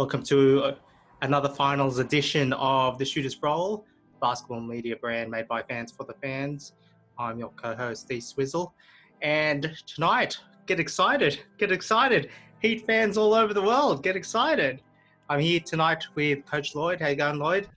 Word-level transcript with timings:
Welcome 0.00 0.22
to 0.22 0.62
uh, 0.62 0.74
another 1.20 1.50
finals 1.50 1.98
edition 1.98 2.54
of 2.54 2.96
the 2.96 3.04
Shooters 3.04 3.34
Brawl, 3.34 3.84
basketball 4.18 4.62
media 4.62 4.96
brand 4.96 5.30
made 5.30 5.46
by 5.46 5.62
fans 5.62 5.92
for 5.92 6.04
the 6.04 6.14
fans. 6.22 6.72
I'm 7.18 7.38
your 7.38 7.50
co-host 7.50 8.04
Steve 8.06 8.22
Swizzle, 8.22 8.72
and 9.20 9.76
tonight, 9.86 10.38
get 10.64 10.80
excited, 10.80 11.40
get 11.58 11.70
excited! 11.70 12.30
Heat 12.62 12.86
fans 12.86 13.18
all 13.18 13.34
over 13.34 13.52
the 13.52 13.60
world, 13.60 14.02
get 14.02 14.16
excited! 14.16 14.80
I'm 15.28 15.40
here 15.40 15.60
tonight 15.60 16.02
with 16.14 16.46
Coach 16.46 16.74
Lloyd. 16.74 16.98
How 16.98 17.08
you 17.08 17.16
going, 17.16 17.38
Lloyd? 17.38 17.68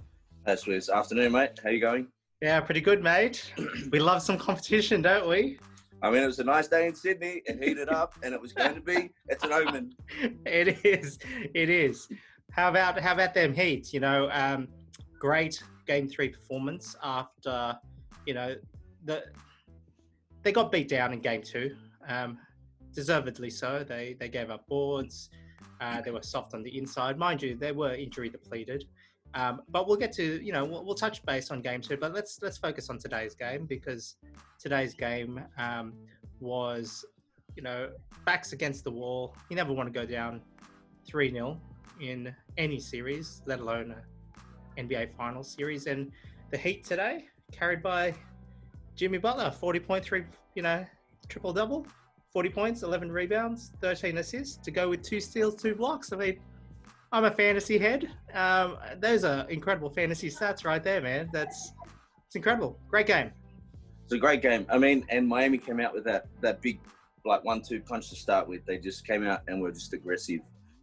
That's 0.45 0.65
Wiz. 0.65 0.87
Afternoon, 0.87 1.33
mate. 1.33 1.59
How 1.61 1.71
you 1.71 1.81
going? 1.81 2.07
Yeah, 2.41 2.61
pretty 2.61 2.79
good, 2.79 3.03
mate. 3.03 3.51
we 3.91 3.99
love 3.99 4.21
some 4.21 4.37
competition, 4.37 5.01
don't 5.01 5.27
we? 5.27 5.59
I 6.04 6.11
mean, 6.11 6.21
it 6.21 6.27
was 6.27 6.39
a 6.39 6.43
nice 6.43 6.67
day 6.67 6.85
in 6.85 6.93
Sydney. 6.93 7.41
It 7.45 7.63
heated 7.63 7.88
up, 7.88 8.15
and 8.23 8.33
it 8.33 8.41
was 8.41 8.51
going 8.51 8.75
to 8.75 8.81
be. 8.81 9.09
It's 9.29 9.43
an 9.45 9.54
omen. 9.54 9.95
It 10.45 10.86
is. 10.86 11.18
It 11.55 11.69
is. 11.69 12.09
How 12.51 12.68
about 12.69 13.00
how 13.00 13.14
about 13.14 13.33
them 13.33 13.54
heats? 13.54 13.93
You 13.93 14.01
know, 14.01 14.29
um, 14.31 14.68
great 15.18 15.64
game 15.87 16.07
three 16.09 16.29
performance 16.29 16.95
after 17.01 17.78
you 18.25 18.33
know 18.33 18.55
the 19.05 19.23
they 20.43 20.51
got 20.51 20.71
beat 20.71 20.89
down 20.89 21.14
in 21.14 21.19
game 21.19 21.42
two, 21.42 21.73
um, 22.07 22.37
deservedly 22.93 23.50
so. 23.50 23.86
They 23.87 24.17
they 24.20 24.28
gave 24.28 24.50
up 24.50 24.67
boards. 24.67 25.29
Uh, 25.79 26.01
they 26.01 26.11
were 26.11 26.21
soft 26.21 26.54
on 26.54 26.64
the 26.64 26.78
inside, 26.78 27.17
mind 27.17 27.42
you. 27.42 27.56
They 27.56 27.71
were 27.71 27.93
injury 27.93 28.29
depleted. 28.29 28.86
Um, 29.36 29.61
but 29.69 29.87
we'll 29.87 29.97
get 29.97 30.11
to 30.14 30.43
you 30.43 30.54
know 30.54 30.64
we'll, 30.64 30.86
we'll, 30.86 30.96
touch 30.96 31.25
base 31.25 31.50
on 31.50 31.61
game 31.61 31.82
two, 31.82 31.97
but 31.97 32.14
let's 32.14 32.39
let's 32.42 32.58
focus 32.58 32.89
on 32.89 33.00
today's 33.00 33.33
game 33.33 33.66
because 33.66 34.17
today's 34.59 34.94
game 34.94 35.42
um, 35.58 35.94
was 36.39 37.03
you 37.56 37.64
know 37.64 37.89
backs 38.25 38.53
against 38.53 38.83
the 38.83 38.92
wall. 38.92 39.36
You 39.50 39.56
never 39.56 39.73
want 39.73 39.92
to 39.92 40.00
go 40.00 40.06
down 40.06 40.42
three 41.06 41.31
0 41.31 41.59
in 42.00 42.33
any 42.58 42.80
series, 42.80 43.42
let 43.45 43.59
alone 43.59 43.95
a 44.78 44.80
NBA 44.81 45.16
Finals 45.16 45.52
series. 45.52 45.88
And 45.88 46.11
the 46.52 46.58
Heat 46.58 46.84
today 46.84 47.26
carried 47.52 47.81
by 47.81 48.14
Jimmy 48.95 49.17
Butler, 49.17 49.50
forty 49.50 49.80
point 49.80 50.06
three, 50.06 50.26
you 50.54 50.61
know, 50.61 50.86
triple 51.28 51.54
double, 51.54 51.88
forty 52.31 52.50
points, 52.50 52.84
eleven 52.84 53.11
rebounds, 53.11 53.72
thirteen 53.81 54.20
assists 54.20 54.58
to 54.58 54.70
go 54.70 54.89
with 54.89 55.02
two 55.02 55.20
steals, 55.20 55.56
two 55.56 55.73
blocks. 55.73 56.14
I 56.14 56.17
mean 56.17 56.39
I'm 57.14 57.25
a 57.25 57.31
fantasy 57.31 57.78
head. 57.78 58.09
Um, 58.33 58.78
those 58.97 59.23
are 59.23 59.47
incredible 59.47 59.92
fantasy 59.92 60.31
stats 60.31 60.66
right 60.66 60.83
there, 60.83 61.00
man. 61.00 61.30
That's 61.31 61.73
it's 62.25 62.36
incredible. 62.36 62.80
Great 62.89 63.05
game. 63.05 63.31
It's 64.03 64.14
a 64.14 64.17
great 64.17 64.42
game. 64.42 64.66
I 64.67 64.80
mean, 64.80 65.05
and 65.09 65.28
Miami 65.28 65.59
came 65.59 65.80
out 65.80 65.94
with 65.94 66.03
that 66.05 66.25
that 66.42 66.59
big 66.61 66.80
like 67.23 67.45
one-two 67.45 67.81
punch 67.81 68.09
to 68.09 68.16
start 68.16 68.50
with. 68.50 68.66
They 68.66 68.80
just 68.80 69.05
came 69.05 69.23
out 69.25 69.42
and 69.47 69.61
were 69.61 69.72
just 69.72 69.94
aggressive 69.94 70.39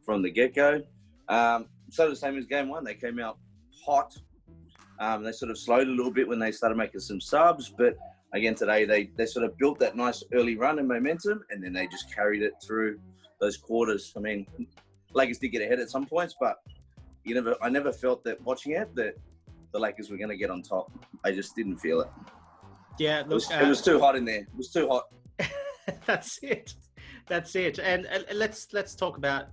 from 0.06 0.22
the 0.22 0.30
get-go. 0.30 0.82
Um, 1.28 1.66
so 1.90 2.08
the 2.08 2.16
same 2.16 2.38
as 2.38 2.46
game 2.46 2.68
one. 2.68 2.84
They 2.84 2.94
came 2.94 3.18
out 3.18 3.36
hot. 3.84 4.16
Um, 5.00 5.24
they 5.24 5.32
sort 5.32 5.50
of 5.50 5.58
slowed 5.58 5.88
a 5.88 5.90
little 5.90 6.12
bit 6.12 6.28
when 6.28 6.38
they 6.38 6.52
started 6.52 6.76
making 6.78 7.00
some 7.00 7.20
subs, 7.20 7.74
but 7.76 7.96
again 8.34 8.54
today 8.54 8.84
they 8.84 9.10
they 9.16 9.26
sort 9.26 9.44
of 9.44 9.58
built 9.58 9.80
that 9.80 9.96
nice 9.96 10.22
early 10.32 10.56
run 10.56 10.78
and 10.78 10.86
momentum, 10.86 11.42
and 11.50 11.60
then 11.60 11.72
they 11.72 11.88
just 11.88 12.14
carried 12.14 12.42
it 12.42 12.52
through 12.64 13.00
those 13.40 13.56
quarters. 13.56 14.12
I 14.16 14.20
mean, 14.20 14.46
Lakers 15.14 15.38
did 15.38 15.48
get 15.48 15.62
ahead 15.62 15.80
at 15.80 15.90
some 15.90 16.06
points, 16.06 16.34
but 16.38 16.58
you 17.24 17.34
never, 17.34 17.56
I 17.62 17.68
never 17.68 17.92
felt 17.92 18.24
that 18.24 18.40
watching 18.42 18.72
it 18.72 18.94
that 18.94 19.14
the 19.72 19.78
Lakers 19.78 20.10
were 20.10 20.16
going 20.16 20.30
to 20.30 20.36
get 20.36 20.50
on 20.50 20.62
top. 20.62 20.90
I 21.24 21.32
just 21.32 21.54
didn't 21.54 21.78
feel 21.78 22.00
it. 22.00 22.08
Yeah, 22.98 23.20
look, 23.20 23.30
it 23.30 23.34
was, 23.34 23.50
uh, 23.50 23.60
it 23.62 23.68
was 23.68 23.82
too 23.82 23.98
hot 23.98 24.16
in 24.16 24.24
there. 24.24 24.40
It 24.40 24.56
was 24.56 24.70
too 24.70 24.88
hot. 24.88 25.04
that's 26.06 26.38
it. 26.42 26.74
That's 27.28 27.54
it. 27.54 27.78
And 27.78 28.06
uh, 28.06 28.20
let's 28.34 28.68
let's 28.72 28.94
talk 28.94 29.16
about 29.16 29.46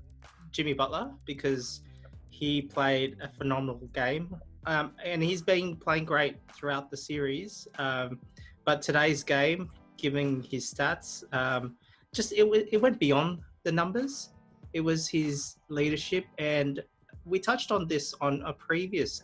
Jimmy 0.51 0.73
Butler 0.73 1.11
because 1.25 1.81
he 2.29 2.61
played 2.61 3.17
a 3.21 3.29
phenomenal 3.29 3.87
game, 3.93 4.35
um, 4.65 4.91
and 5.03 5.23
he's 5.23 5.41
been 5.41 5.75
playing 5.75 6.05
great 6.05 6.37
throughout 6.53 6.89
the 6.91 6.97
series. 6.97 7.67
Um, 7.77 8.19
but 8.65 8.81
today's 8.81 9.23
game, 9.23 9.69
giving 9.97 10.43
his 10.43 10.73
stats, 10.73 11.23
um, 11.33 11.75
just 12.13 12.33
it, 12.33 12.45
it 12.71 12.81
went 12.81 12.99
beyond 12.99 13.39
the 13.63 13.71
numbers 13.71 14.29
it 14.77 14.83
was 14.83 15.07
his 15.07 15.55
leadership, 15.69 16.25
and 16.37 16.83
we 17.25 17.39
touched 17.39 17.71
on 17.71 17.87
this 17.87 18.13
on 18.21 18.43
a 18.45 18.53
previous, 18.53 19.23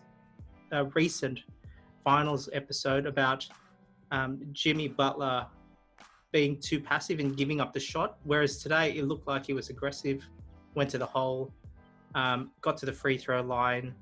uh, 0.74 0.86
recent 0.96 1.42
finals 2.04 2.50
episode 2.54 3.06
about 3.06 3.48
um, 4.10 4.42
Jimmy 4.52 4.88
Butler 4.88 5.46
being 6.32 6.60
too 6.60 6.80
passive 6.80 7.20
and 7.20 7.38
giving 7.38 7.62
up 7.62 7.72
the 7.72 7.80
shot. 7.80 8.18
Whereas 8.24 8.58
today 8.64 8.98
it 8.98 9.06
looked 9.06 9.28
like 9.28 9.46
he 9.46 9.54
was 9.54 9.70
aggressive, 9.70 10.28
went 10.74 10.90
to 10.90 10.98
the 10.98 11.06
hole, 11.06 11.54
um, 12.16 12.50
got 12.62 12.76
to 12.78 12.88
the 12.88 12.94
free 13.04 13.20
throw 13.20 13.42
line, 13.42 13.94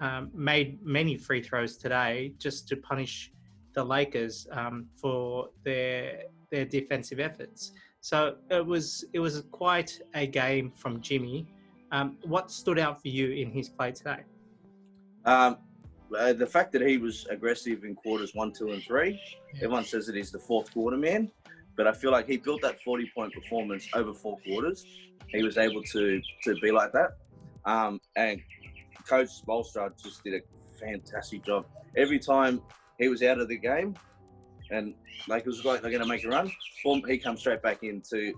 um, 0.00 0.32
made 0.34 0.84
many 0.84 1.16
free 1.16 1.40
throws 1.40 1.76
today 1.76 2.32
just 2.38 2.66
to 2.70 2.76
punish 2.76 3.30
the 3.72 3.84
Lakers 3.84 4.48
um, 4.50 4.86
for 5.00 5.50
their 5.64 6.24
their 6.50 6.64
defensive 6.64 7.20
efforts. 7.20 7.72
So 8.00 8.36
it 8.50 8.64
was 8.64 9.04
it 9.12 9.20
was 9.20 9.42
quite 9.50 10.00
a 10.14 10.26
game 10.26 10.70
from 10.70 11.00
Jimmy. 11.00 11.46
Um, 11.90 12.18
what 12.22 12.50
stood 12.50 12.78
out 12.78 13.00
for 13.00 13.08
you 13.08 13.32
in 13.32 13.50
his 13.50 13.68
play 13.68 13.92
today? 13.92 14.20
Um, 15.24 15.58
uh, 16.16 16.32
the 16.32 16.46
fact 16.46 16.72
that 16.72 16.82
he 16.82 16.98
was 16.98 17.26
aggressive 17.30 17.84
in 17.84 17.94
quarters 17.94 18.34
one, 18.34 18.52
two, 18.52 18.70
and 18.70 18.82
three. 18.82 19.20
Everyone 19.56 19.84
says 19.84 20.06
that 20.06 20.14
he's 20.14 20.30
the 20.30 20.38
fourth 20.38 20.72
quarter 20.72 20.96
man, 20.96 21.30
but 21.76 21.86
I 21.86 21.92
feel 21.92 22.12
like 22.12 22.26
he 22.26 22.36
built 22.36 22.62
that 22.62 22.80
forty-point 22.82 23.32
performance 23.34 23.88
over 23.94 24.14
four 24.14 24.38
quarters. 24.38 24.86
He 25.28 25.42
was 25.42 25.58
able 25.58 25.82
to 25.82 26.20
to 26.44 26.54
be 26.60 26.70
like 26.70 26.92
that, 26.92 27.16
um, 27.64 28.00
and 28.16 28.40
Coach 29.06 29.28
Spoelstra 29.42 29.90
just 30.02 30.22
did 30.24 30.34
a 30.34 30.78
fantastic 30.78 31.44
job. 31.44 31.66
Every 31.96 32.18
time 32.18 32.62
he 32.98 33.08
was 33.08 33.22
out 33.22 33.38
of 33.38 33.48
the 33.48 33.58
game, 33.58 33.94
and 34.70 34.94
like 35.28 35.40
it 35.42 35.46
was 35.46 35.64
like 35.64 35.82
they're 35.82 35.90
going 35.90 36.02
to 36.02 36.08
make 36.08 36.24
a 36.24 36.28
run. 36.28 36.50
Boom, 36.84 37.02
he 37.06 37.18
comes 37.18 37.40
straight 37.40 37.62
back 37.62 37.82
in 37.82 38.02
to 38.10 38.32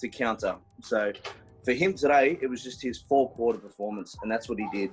to 0.00 0.08
counter. 0.08 0.56
So 0.82 1.12
for 1.64 1.72
him 1.72 1.94
today, 1.94 2.38
it 2.40 2.48
was 2.48 2.62
just 2.62 2.82
his 2.82 2.98
four 3.08 3.30
quarter 3.32 3.58
performance, 3.58 4.16
and 4.22 4.30
that's 4.30 4.48
what 4.48 4.58
he 4.58 4.68
did. 4.72 4.90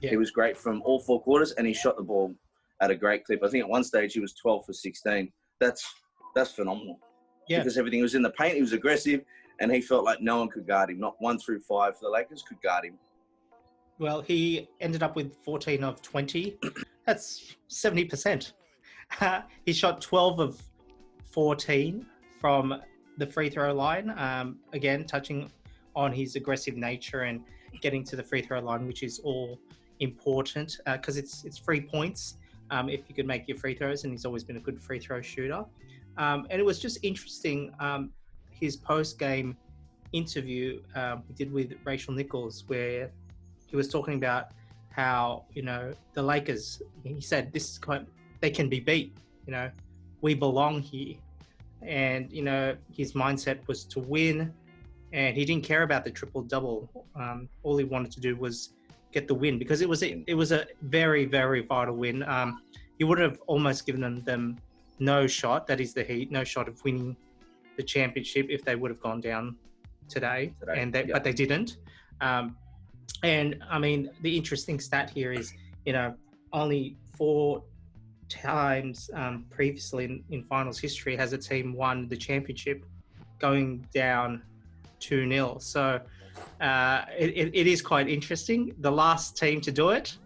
Yeah. 0.00 0.10
He 0.10 0.16
was 0.16 0.30
great 0.30 0.56
from 0.56 0.82
all 0.84 1.00
four 1.00 1.22
quarters, 1.22 1.52
and 1.52 1.66
he 1.66 1.72
shot 1.72 1.96
the 1.96 2.02
ball 2.02 2.34
at 2.80 2.90
a 2.90 2.94
great 2.94 3.24
clip. 3.24 3.42
I 3.44 3.48
think 3.48 3.64
at 3.64 3.70
one 3.70 3.84
stage 3.84 4.12
he 4.12 4.20
was 4.20 4.34
12 4.34 4.66
for 4.66 4.72
16. 4.72 5.32
That's 5.60 5.84
that's 6.34 6.52
phenomenal. 6.52 6.98
Yeah. 7.48 7.58
Because 7.58 7.76
everything 7.78 8.02
was 8.02 8.14
in 8.14 8.22
the 8.22 8.30
paint, 8.30 8.56
he 8.56 8.60
was 8.60 8.72
aggressive, 8.72 9.22
and 9.60 9.70
he 9.70 9.80
felt 9.80 10.04
like 10.04 10.20
no 10.20 10.38
one 10.38 10.48
could 10.48 10.66
guard 10.66 10.90
him. 10.90 10.98
Not 10.98 11.14
one 11.18 11.38
through 11.38 11.60
five 11.60 11.98
for 11.98 12.06
the 12.06 12.10
Lakers 12.10 12.42
could 12.42 12.60
guard 12.62 12.84
him. 12.84 12.98
Well, 13.98 14.20
he 14.20 14.68
ended 14.80 15.02
up 15.02 15.14
with 15.14 15.36
14 15.44 15.84
of 15.84 16.02
20. 16.02 16.58
That's 17.06 17.56
70%. 17.70 18.52
he 19.66 19.72
shot 19.72 20.00
12 20.00 20.40
of 20.40 20.62
14 21.30 22.06
from 22.40 22.80
the 23.18 23.26
free 23.26 23.48
throw 23.50 23.72
line. 23.72 24.12
Um, 24.16 24.58
again, 24.72 25.04
touching 25.04 25.50
on 25.94 26.12
his 26.12 26.36
aggressive 26.36 26.76
nature 26.76 27.22
and 27.22 27.42
getting 27.80 28.04
to 28.04 28.16
the 28.16 28.22
free 28.22 28.42
throw 28.42 28.60
line, 28.60 28.86
which 28.86 29.02
is 29.02 29.18
all 29.20 29.58
important 30.00 30.78
because 30.86 31.16
uh, 31.16 31.20
it's 31.20 31.44
it's 31.44 31.58
free 31.58 31.80
points 31.80 32.36
um, 32.70 32.88
if 32.88 33.08
you 33.08 33.14
could 33.14 33.26
make 33.26 33.46
your 33.46 33.56
free 33.56 33.74
throws, 33.74 34.04
and 34.04 34.12
he's 34.12 34.24
always 34.24 34.44
been 34.44 34.56
a 34.56 34.60
good 34.60 34.80
free 34.80 34.98
throw 34.98 35.20
shooter. 35.20 35.64
Um, 36.16 36.46
and 36.50 36.60
it 36.60 36.64
was 36.64 36.78
just 36.78 36.98
interesting 37.02 37.72
um, 37.80 38.10
his 38.50 38.76
post 38.76 39.18
game 39.18 39.56
interview 40.12 40.82
um, 40.94 41.22
he 41.26 41.32
did 41.32 41.52
with 41.52 41.72
Rachel 41.84 42.12
Nichols, 42.12 42.64
where 42.66 43.10
he 43.66 43.76
was 43.76 43.88
talking 43.88 44.14
about 44.14 44.48
how 44.90 45.44
you 45.52 45.62
know 45.62 45.92
the 46.14 46.22
Lakers. 46.22 46.82
He 47.04 47.20
said 47.20 47.52
this 47.52 47.70
is 47.70 47.78
quite 47.78 48.06
they 48.42 48.50
can 48.50 48.68
be 48.68 48.80
beat. 48.80 49.16
You 49.46 49.52
know, 49.52 49.70
we 50.20 50.34
belong 50.34 50.82
here. 50.82 51.14
And, 51.80 52.30
you 52.30 52.42
know, 52.42 52.76
his 52.92 53.14
mindset 53.14 53.66
was 53.66 53.84
to 53.84 54.00
win 54.00 54.52
and 55.12 55.36
he 55.36 55.44
didn't 55.44 55.64
care 55.64 55.82
about 55.82 56.04
the 56.04 56.10
triple 56.10 56.42
double. 56.42 56.88
Um, 57.16 57.48
all 57.62 57.76
he 57.78 57.84
wanted 57.84 58.12
to 58.12 58.20
do 58.20 58.36
was 58.36 58.74
get 59.12 59.26
the 59.26 59.34
win 59.34 59.58
because 59.58 59.80
it 59.80 59.88
was 59.88 60.02
a, 60.02 60.22
it 60.26 60.34
was 60.34 60.52
a 60.52 60.66
very, 60.82 61.24
very 61.24 61.62
vital 61.62 61.96
win. 61.96 62.22
Um, 62.24 62.62
he 62.98 63.04
would 63.04 63.18
have 63.18 63.40
almost 63.46 63.86
given 63.86 64.00
them, 64.00 64.22
them 64.22 64.58
no 64.98 65.26
shot, 65.26 65.66
that 65.66 65.80
is 65.80 65.92
the 65.94 66.04
Heat, 66.04 66.30
no 66.30 66.44
shot 66.44 66.68
of 66.68 66.82
winning 66.84 67.16
the 67.76 67.82
championship 67.82 68.46
if 68.48 68.64
they 68.64 68.76
would 68.76 68.90
have 68.90 69.00
gone 69.00 69.20
down 69.20 69.56
today, 70.08 70.52
today. 70.60 70.80
and 70.80 70.92
they, 70.92 71.04
but 71.04 71.24
they 71.24 71.32
didn't. 71.32 71.78
Um, 72.20 72.56
and 73.22 73.62
I 73.68 73.78
mean, 73.78 74.10
the 74.20 74.36
interesting 74.36 74.78
stat 74.78 75.10
here 75.10 75.32
is, 75.32 75.52
you 75.84 75.92
know, 75.92 76.14
only 76.52 76.96
four 77.16 77.62
times 78.28 79.10
um, 79.14 79.44
previously 79.50 80.04
in, 80.04 80.24
in, 80.30 80.44
finals 80.44 80.78
history 80.78 81.16
has 81.16 81.32
a 81.32 81.38
team 81.38 81.74
won 81.74 82.08
the 82.08 82.16
championship 82.16 82.84
going 83.38 83.86
down 83.92 84.42
2 85.00 85.28
0. 85.28 85.58
So 85.58 86.00
uh, 86.60 87.04
it, 87.18 87.50
it 87.52 87.66
is 87.66 87.82
quite 87.82 88.08
interesting. 88.08 88.74
The 88.78 88.90
last 88.90 89.36
team 89.36 89.60
to 89.62 89.72
do 89.72 89.90
it, 89.90 90.16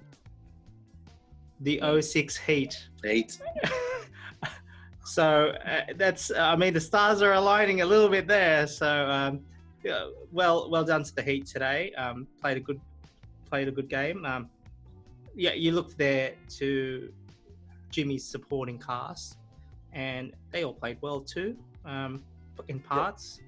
the 1.61 1.81
06 2.01 2.37
Heat. 2.37 2.89
Heat. 3.03 3.39
so 5.05 5.55
uh, 5.65 5.81
that's, 5.97 6.31
I 6.31 6.57
mean, 6.57 6.75
the 6.75 6.81
stars 6.81 7.23
are 7.23 7.33
aligning 7.33 7.81
a 7.81 7.87
little 7.87 8.09
bit 8.09 8.27
there. 8.27 8.67
So 8.67 9.09
um, 9.09 9.41
well, 10.33 10.71
well 10.71 10.85
done 10.85 11.03
to 11.05 11.15
the 11.15 11.23
Heat 11.23 11.47
today. 11.47 11.93
Um, 11.95 12.27
played 12.41 12.57
a 12.57 12.61
good 12.61 12.81
played 13.49 13.69
a 13.69 13.71
good 13.71 13.89
game. 13.89 14.25
Um, 14.25 14.51
yeah, 15.35 15.53
you 15.53 15.73
look 15.73 15.97
there 15.97 16.33
to 16.59 17.13
Jimmy's 17.91 18.25
supporting 18.25 18.79
cast, 18.79 19.39
and 19.93 20.33
they 20.51 20.65
all 20.65 20.75
played 20.75 20.99
well 21.01 21.21
too, 21.21 21.57
um, 21.85 22.23
in 22.69 22.81
parts. 22.81 23.41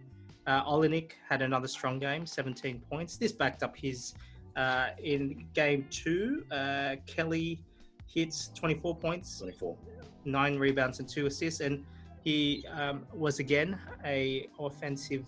Uh, 0.47 0.65
Olynyk 0.65 1.13
had 1.29 1.43
another 1.43 1.69
strong 1.69 1.99
game, 1.99 2.25
17 2.25 2.81
points. 2.91 3.17
This 3.19 3.33
backed 3.33 3.63
up 3.63 3.77
his 3.77 4.15
uh, 4.57 4.89
in 5.03 5.45
game 5.53 5.87
two. 5.91 6.45
Uh, 6.51 6.97
Kelly 7.07 7.61
hits 8.07 8.51
24 8.55 8.97
points, 8.97 9.39
24. 9.39 9.77
nine 10.25 10.59
rebounds 10.59 10.99
and 11.01 11.09
two 11.09 11.27
assists, 11.27 11.61
and 11.61 11.85
he 12.25 12.65
um, 12.73 13.07
was 13.15 13.39
again 13.39 13.79
a 14.05 14.49
offensive 14.59 15.25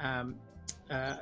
um, 0.00 0.34
uh, 0.90 1.16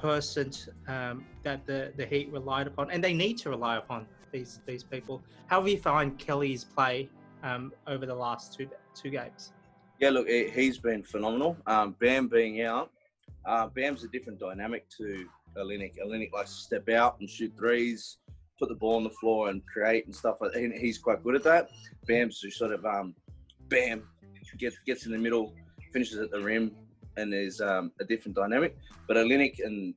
person 0.00 0.50
um, 0.88 1.24
that 1.42 1.64
the, 1.66 1.92
the 1.96 2.06
Heat 2.06 2.30
relied 2.32 2.66
upon, 2.66 2.90
and 2.90 3.02
they 3.02 3.12
need 3.14 3.38
to 3.38 3.50
rely 3.50 3.76
upon 3.76 4.06
these 4.32 4.60
these 4.66 4.82
people. 4.82 5.22
How 5.46 5.60
have 5.60 5.68
you 5.68 5.78
find 5.78 6.18
Kelly's 6.18 6.64
play 6.64 7.08
um, 7.42 7.72
over 7.86 8.06
the 8.06 8.14
last 8.14 8.54
two 8.54 8.68
two 8.94 9.10
games? 9.10 9.52
Yeah, 9.98 10.10
look, 10.10 10.28
he- 10.28 10.48
he's 10.48 10.78
been 10.78 11.02
phenomenal. 11.02 11.56
Um, 11.66 11.94
Bam 12.00 12.28
being 12.28 12.62
out, 12.62 12.90
uh, 13.44 13.66
Bam's 13.68 14.04
a 14.04 14.08
different 14.08 14.38
dynamic 14.38 14.88
to 14.98 15.26
Olynyk. 15.56 15.98
Olynyk 15.98 16.32
likes 16.32 16.54
to 16.54 16.60
step 16.62 16.88
out 16.88 17.20
and 17.20 17.28
shoot 17.28 17.52
threes, 17.56 18.18
put 18.58 18.68
the 18.68 18.74
ball 18.74 18.96
on 18.96 19.04
the 19.04 19.10
floor 19.10 19.50
and 19.50 19.62
create 19.66 20.06
and 20.06 20.14
stuff 20.14 20.36
like 20.40 20.52
that. 20.52 20.72
He's 20.78 20.98
quite 20.98 21.22
good 21.22 21.34
at 21.34 21.42
that. 21.44 21.70
Bam's 22.06 22.40
just 22.40 22.56
sort 22.58 22.72
of, 22.72 22.84
um, 22.86 23.14
Bam, 23.68 24.02
gets, 24.58 24.78
gets 24.86 25.06
in 25.06 25.12
the 25.12 25.18
middle, 25.18 25.54
finishes 25.92 26.18
at 26.18 26.30
the 26.30 26.40
rim, 26.40 26.72
and 27.16 27.32
there's 27.32 27.60
um, 27.60 27.92
a 28.00 28.04
different 28.04 28.36
dynamic. 28.36 28.76
But 29.06 29.16
Olynyk 29.16 29.64
and 29.64 29.94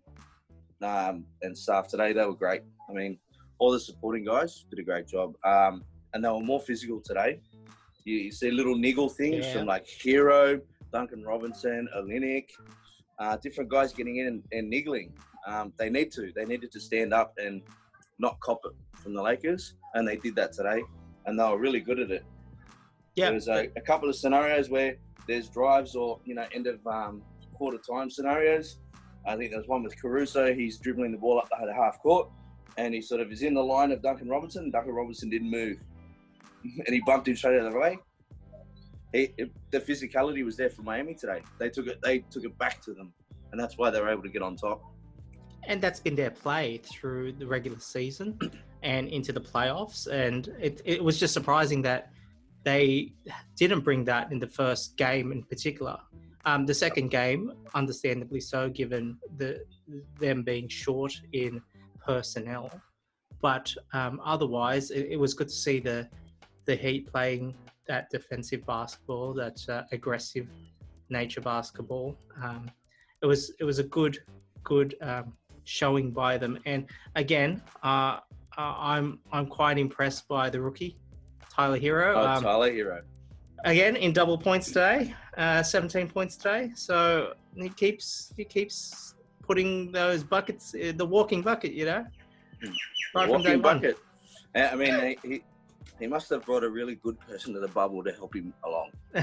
um, 0.82 1.26
and 1.42 1.58
staff 1.58 1.88
today, 1.88 2.12
they 2.12 2.26
were 2.26 2.36
great. 2.36 2.62
I 2.90 2.94
mean, 2.94 3.18
all 3.60 3.72
the 3.72 3.80
supporting 3.80 4.26
guys 4.26 4.66
did 4.70 4.80
a 4.80 4.84
great 4.84 5.08
job. 5.08 5.34
Um, 5.44 5.84
and 6.14 6.24
they 6.24 6.30
were 6.30 6.42
more 6.42 6.60
physical 6.60 7.02
today. 7.04 7.40
You, 8.06 8.16
you 8.18 8.32
see 8.32 8.52
little 8.52 8.76
niggle 8.78 9.10
things 9.10 9.46
Yeah. 9.46 9.54
from 9.54 9.68
like 9.68 9.86
Herro, 9.88 10.62
Duncan 10.92 11.24
Robinson, 11.24 11.88
Olynyk, 11.98 12.50
uh, 13.20 13.38
different 13.38 13.70
guys 13.70 13.94
getting 13.94 14.18
in 14.18 14.28
and, 14.28 14.44
and 14.52 14.70
niggling. 14.70 15.14
Um, 15.48 15.74
they 15.78 15.90
need 15.90 16.12
to. 16.14 16.32
They 16.36 16.46
needed 16.46 16.72
to 16.72 16.80
stand 16.80 17.14
up 17.14 17.34
and 17.38 17.62
not 18.20 18.40
cop 18.42 18.62
it 18.66 18.72
from 19.02 19.14
the 19.14 19.22
Lakers, 19.22 19.76
and 19.96 20.08
they 20.08 20.16
did 20.18 20.36
that 20.36 20.54
today, 20.54 20.82
and 21.26 21.38
they 21.38 21.44
were 21.44 21.58
really 21.58 21.80
good 21.80 22.00
at 22.00 22.12
it. 22.12 22.24
Yeah, 23.16 23.32
There's 23.32 23.48
a, 23.48 23.68
a 23.76 23.82
couple 23.82 24.10
of 24.10 24.16
scenarios 24.16 24.70
where 24.70 24.96
there's 25.28 25.50
drives 25.50 25.96
or 25.96 26.20
you 26.26 26.36
know 26.36 26.46
end 26.54 26.68
of 26.68 26.86
um, 26.88 27.22
quarter 27.54 27.78
time 27.78 28.10
scenarios. 28.10 28.80
I 29.26 29.36
think 29.36 29.52
there's 29.52 29.68
one 29.68 29.84
with 29.84 30.00
Caruso. 30.02 30.54
He's 30.54 30.78
dribbling 30.78 31.12
the 31.12 31.18
ball 31.18 31.40
up 31.40 31.50
the 31.50 31.74
half 31.74 32.00
court, 32.02 32.30
and 32.78 32.94
he 32.94 33.02
sort 33.02 33.22
of 33.22 33.31
is 33.31 33.42
in 33.42 33.54
the 33.54 33.64
line 33.64 33.92
of 33.92 34.02
Duncan 34.02 34.28
Robinson. 34.30 34.72
Duncan 34.72 34.94
Robinson 34.94 35.30
didn't 35.30 35.50
move, 35.50 35.78
and 36.64 36.88
he 36.88 37.02
bumped 37.06 37.28
him 37.28 37.36
straight 37.36 37.60
out 37.60 37.68
of 37.68 37.74
the 37.74 37.80
way. 37.80 37.98
He, 39.14 39.34
it, 39.38 39.52
the 39.72 39.80
physicality 39.80 40.44
was 40.44 40.58
there 40.58 40.70
for 40.70 40.81
Miami 40.81 41.14
today. 41.14 41.42
They 41.60 41.70
took 41.70 41.88
it. 41.88 42.00
They 42.02 42.20
took 42.20 42.44
it 42.44 42.58
back 42.58 42.81
to 42.84 42.94
them, 42.94 43.14
and 43.52 43.60
that's 43.60 43.78
why 43.78 43.90
they 43.90 44.02
were 44.02 44.10
able 44.10 44.24
to 44.24 44.30
get 44.30 44.42
on 44.42 44.56
top. 44.56 44.81
and 45.68 45.81
that's 45.81 46.00
been 46.00 46.16
their 46.16 46.31
play 46.31 46.81
through 46.84 47.34
the 47.34 47.48
regular 47.48 47.80
season 47.80 48.38
and 48.84 49.08
into 49.10 49.31
the 49.31 49.40
playoffs. 49.40 50.08
And 50.08 50.50
it, 50.60 50.81
it 50.86 51.04
was 51.04 51.20
just 51.20 51.34
surprising 51.34 51.81
that 51.84 52.12
they 52.64 53.14
didn't 53.56 53.81
bring 53.81 54.04
that 54.06 54.31
in 54.31 54.40
the 54.40 54.48
first 54.48 54.98
game 54.98 55.31
in 55.31 55.44
particular. 55.44 55.98
Um, 56.46 56.66
the 56.66 56.74
second 56.74 57.10
game, 57.10 57.54
understandably 57.74 58.42
so, 58.42 58.70
given 58.70 59.18
the 59.38 59.64
them 60.20 60.44
being 60.44 60.68
short 60.68 61.14
in 61.31 61.62
personnel. 62.06 62.70
But 63.42 63.74
um, 63.94 64.22
otherwise, 64.24 64.92
it, 64.92 65.08
it 65.12 65.18
was 65.20 65.34
good 65.34 65.50
to 65.50 65.54
see 65.56 65.80
the 65.80 66.08
the 66.66 66.76
Heat 66.76 67.12
playing 67.12 67.54
that 67.88 68.10
defensive 68.10 68.66
basketball, 68.66 69.34
that 69.34 69.60
uh, 69.68 69.84
aggressive 69.92 70.48
nature 71.10 71.42
basketball. 71.42 72.18
Um, 72.42 72.70
it 73.22 73.26
was 73.26 73.52
it 73.60 73.64
was 73.66 73.80
a 73.80 73.84
good 73.84 74.20
good 74.64 74.96
um, 75.02 75.34
showing 75.66 76.12
by 76.12 76.38
them. 76.38 76.58
And 76.66 76.86
again, 77.16 77.62
uh, 77.84 78.20
uh, 78.58 78.76
I'm 78.78 79.20
I'm 79.32 79.48
quite 79.48 79.78
impressed 79.78 80.28
by 80.28 80.50
the 80.50 80.62
rookie 80.62 80.98
Tyler 81.54 81.80
Herro. 81.80 82.16
Oh, 82.16 82.28
Um, 82.28 82.44
Tyler 82.44 82.72
Herro. 82.72 83.02
again 83.66 83.96
in 83.98 84.14
double 84.14 84.38
points 84.38 84.68
today, 84.68 85.14
uh, 85.38 85.64
17 85.64 86.08
points 86.08 86.38
today. 86.38 86.72
So 86.76 87.34
he 87.56 87.70
keeps 87.70 88.32
he 88.38 88.46
keeps 88.46 89.12
putting 89.44 89.92
those 89.92 90.24
buckets, 90.24 90.74
uh, 90.74 90.94
the 90.95 91.06
walking 91.06 91.42
bucket, 91.42 91.74
you 91.74 91.86
know, 91.86 92.06
right 93.13 93.30
Walking 93.30 93.62
bucket. 93.62 93.98
Uh, 94.56 94.69
I 94.72 94.75
mean, 94.75 95.18
he, 95.24 95.30
he 95.30 95.44
he 96.00 96.07
must 96.07 96.30
have 96.30 96.44
brought 96.45 96.63
a 96.63 96.69
really 96.69 96.95
good 96.95 97.19
person 97.19 97.54
to 97.54 97.60
the 97.60 97.68
bubble 97.68 98.04
to 98.04 98.12
help 98.12 98.36
him 98.36 98.54
along. 98.66 98.92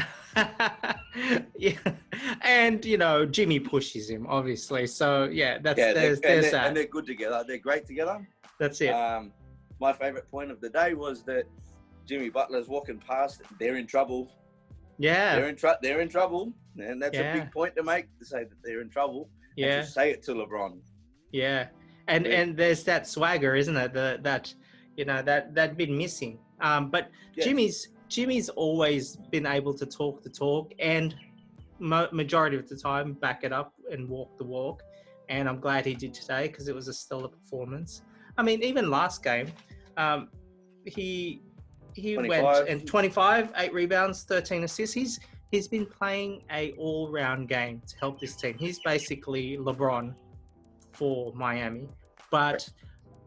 yeah, 1.56 1.72
and 2.42 2.84
you 2.84 2.96
know 2.96 3.26
Jimmy 3.26 3.60
pushes 3.60 4.08
him 4.08 4.26
obviously. 4.28 4.86
So 4.86 5.24
yeah, 5.24 5.58
that's 5.58 5.78
yeah, 5.78 5.92
they're, 5.92 5.94
there's, 5.94 6.20
and, 6.20 6.24
there's 6.24 6.42
they're, 6.44 6.52
that. 6.52 6.66
and 6.68 6.76
they're 6.76 6.84
good 6.86 7.06
together. 7.06 7.44
They're 7.46 7.58
great 7.58 7.86
together. 7.86 8.26
That's 8.58 8.80
it. 8.80 8.90
Um, 8.90 9.32
my 9.80 9.92
favorite 9.92 10.30
point 10.30 10.50
of 10.50 10.60
the 10.60 10.68
day 10.68 10.94
was 10.94 11.22
that 11.24 11.44
Jimmy 12.06 12.28
Butler's 12.28 12.68
walking 12.68 12.98
past. 12.98 13.42
They're 13.58 13.76
in 13.76 13.86
trouble. 13.86 14.30
yeah, 14.98 15.36
They're 15.36 15.48
in 15.48 15.56
trouble. 15.56 15.78
They're 15.82 16.00
in 16.00 16.08
trouble, 16.08 16.52
and 16.78 17.00
that's 17.00 17.16
a 17.16 17.32
big 17.32 17.50
point 17.50 17.74
to 17.76 17.82
make 17.82 18.06
to 18.18 18.24
say 18.24 18.44
that 18.44 18.56
they're 18.62 18.80
in 18.80 18.90
trouble. 18.90 19.28
Yeah. 19.56 19.82
say 19.82 20.10
it 20.10 20.22
to 20.24 20.32
LeBron. 20.32 20.78
Yeah, 21.32 21.68
and 22.08 22.26
Yeah. 22.26 22.40
and 22.40 22.56
there's 22.56 22.84
that 22.84 23.06
swagger, 23.06 23.54
isn't 23.54 23.76
it? 23.76 23.92
The, 23.92 24.18
that 24.22 24.52
you 24.96 25.04
know 25.04 25.22
that 25.22 25.54
that 25.54 25.76
been 25.76 25.96
missing. 25.96 26.38
Um, 26.60 26.90
but 26.90 27.10
Yeah. 27.34 27.44
Jimmy's 27.44 27.88
Jimmy's 28.08 28.48
always 28.48 29.16
been 29.30 29.46
able 29.46 29.72
to 29.74 29.86
talk 29.86 30.22
the 30.22 30.30
talk, 30.30 30.72
and 30.78 31.14
mo- 31.78 32.08
majority 32.12 32.56
of 32.56 32.68
the 32.68 32.76
time 32.76 33.12
back 33.14 33.44
it 33.44 33.52
up 33.52 33.74
and 33.90 34.08
walk 34.08 34.36
the 34.36 34.44
walk. 34.44 34.82
And 35.28 35.48
I'm 35.48 35.60
glad 35.60 35.86
he 35.86 35.94
did 35.94 36.12
today 36.12 36.48
because 36.48 36.66
it 36.66 36.74
was 36.74 36.88
a 36.88 36.92
stellar 36.92 37.28
performance. 37.28 38.02
I 38.36 38.42
mean, 38.42 38.62
even 38.64 38.90
last 38.90 39.22
game, 39.22 39.48
um, 39.96 40.28
he 40.84 41.42
he 41.94 42.14
25. 42.14 42.44
went 42.44 42.68
and 42.68 42.86
25, 42.86 43.52
eight 43.56 43.72
rebounds, 43.72 44.24
13 44.24 44.64
assists. 44.64 44.94
He's 44.94 45.20
he's 45.50 45.68
been 45.68 45.86
playing 45.86 46.42
a 46.50 46.72
all-round 46.72 47.48
game 47.48 47.82
to 47.86 47.98
help 47.98 48.20
this 48.20 48.36
team. 48.36 48.56
He's 48.58 48.78
basically 48.78 49.56
LeBron 49.56 50.14
for 50.92 51.32
Miami. 51.34 51.88
But 52.30 52.68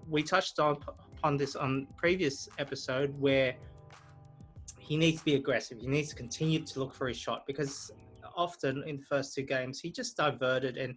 we 0.08 0.24
touched 0.24 0.60
on 0.60 0.77
upon 1.18 1.38
this 1.38 1.56
on 1.56 1.88
previous 1.98 2.48
episode 2.58 3.13
where 3.20 3.56
he 4.77 4.98
needs 4.98 5.20
to 5.20 5.25
be 5.25 5.36
aggressive. 5.36 5.80
He 5.80 5.88
needs 5.88 6.10
to 6.10 6.15
continue 6.15 6.60
to 6.62 6.80
look 6.80 6.94
for 6.94 7.08
his 7.08 7.18
shot 7.18 7.46
because 7.46 7.92
often 8.36 8.84
in 8.88 8.98
the 8.98 9.03
first 9.03 9.36
two 9.36 9.44
games 9.44 9.80
he 9.80 9.92
just 9.92 10.18
diverted 10.18 10.77
and 10.77 10.96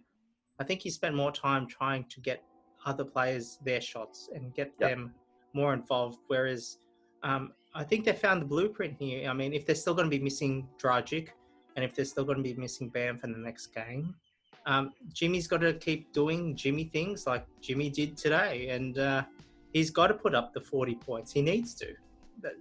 I 0.59 0.63
think 0.63 0.81
he 0.81 0.89
spent 0.89 1.15
more 1.15 1.31
time 1.31 1.67
trying 1.67 2.05
to 2.05 2.19
get 2.19 2.43
other 2.85 3.03
players 3.05 3.59
their 3.63 3.81
shots 3.81 4.29
and 4.33 4.53
get 4.55 4.73
Yep. 4.79 4.89
them 4.89 5.13
more 5.53 5.73
involved. 5.73 6.19
Whereas 6.27 6.79
um, 7.23 7.53
I 7.77 7.83
think 7.83 8.05
they 8.05 8.13
found 8.13 8.41
the 8.41 8.45
blueprint 8.45 8.95
here. 8.99 9.29
I 9.29 9.33
mean, 9.33 9.53
if 9.53 9.67
they're 9.67 9.75
still 9.75 9.93
going 9.93 10.09
to 10.09 10.17
be 10.17 10.23
missing 10.23 10.67
Dragic 10.81 11.27
and 11.75 11.85
if 11.85 11.93
they're 11.93 12.05
still 12.05 12.23
going 12.23 12.39
to 12.39 12.43
be 12.43 12.55
missing 12.55 12.89
Bam 12.89 13.19
for 13.19 13.27
the 13.27 13.37
next 13.37 13.67
game, 13.67 14.15
um, 14.65 14.93
Jimmy's 15.13 15.47
got 15.47 15.61
to 15.61 15.73
keep 15.73 16.11
doing 16.11 16.55
Jimmy 16.55 16.85
things 16.85 17.27
like 17.27 17.45
Jimmy 17.61 17.91
did 17.91 18.17
today, 18.17 18.69
and 18.69 18.97
uh, 18.97 19.23
he's 19.73 19.91
got 19.91 20.07
to 20.07 20.15
put 20.15 20.33
up 20.33 20.53
the 20.53 20.59
forty 20.59 20.95
points. 20.95 21.31
He 21.31 21.41
needs 21.43 21.75
to, 21.75 21.93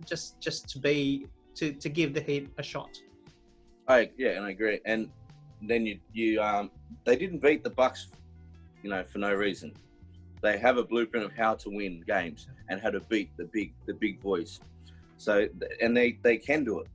just 0.05 0.39
just 0.39 0.69
to 0.69 0.79
be 0.79 1.27
to 1.57 1.73
to 1.73 1.89
give 1.89 2.13
the 2.15 2.21
Heat 2.21 2.51
a 2.59 2.63
shot. 2.63 3.01
I 3.89 4.11
yeah, 4.19 4.33
and 4.37 4.45
I 4.45 4.51
agree. 4.51 4.81
And 4.85 5.11
then 5.63 5.85
you 5.87 5.99
you 6.13 6.41
um 6.41 6.71
they 7.05 7.17
didn't 7.17 7.41
beat 7.43 7.65
the 7.65 7.71
Bucks, 7.71 8.09
you 8.85 8.91
know, 8.91 9.03
for 9.03 9.19
no 9.19 9.35
reason. 9.35 9.73
They 10.43 10.59
have 10.59 10.77
a 10.77 10.85
blueprint 10.85 11.25
of 11.25 11.33
how 11.33 11.55
to 11.55 11.71
win 11.71 12.05
games 12.07 12.47
and 12.69 12.81
how 12.81 12.91
to 12.91 13.01
beat 13.01 13.37
the 13.37 13.47
big 13.47 13.73
the 13.87 13.95
big 13.95 14.21
boys. 14.21 14.61
So 15.19 15.49
and 15.81 15.97
they 15.97 16.19
they 16.23 16.37
can 16.37 16.65
do 16.65 16.81
it. 16.81 16.89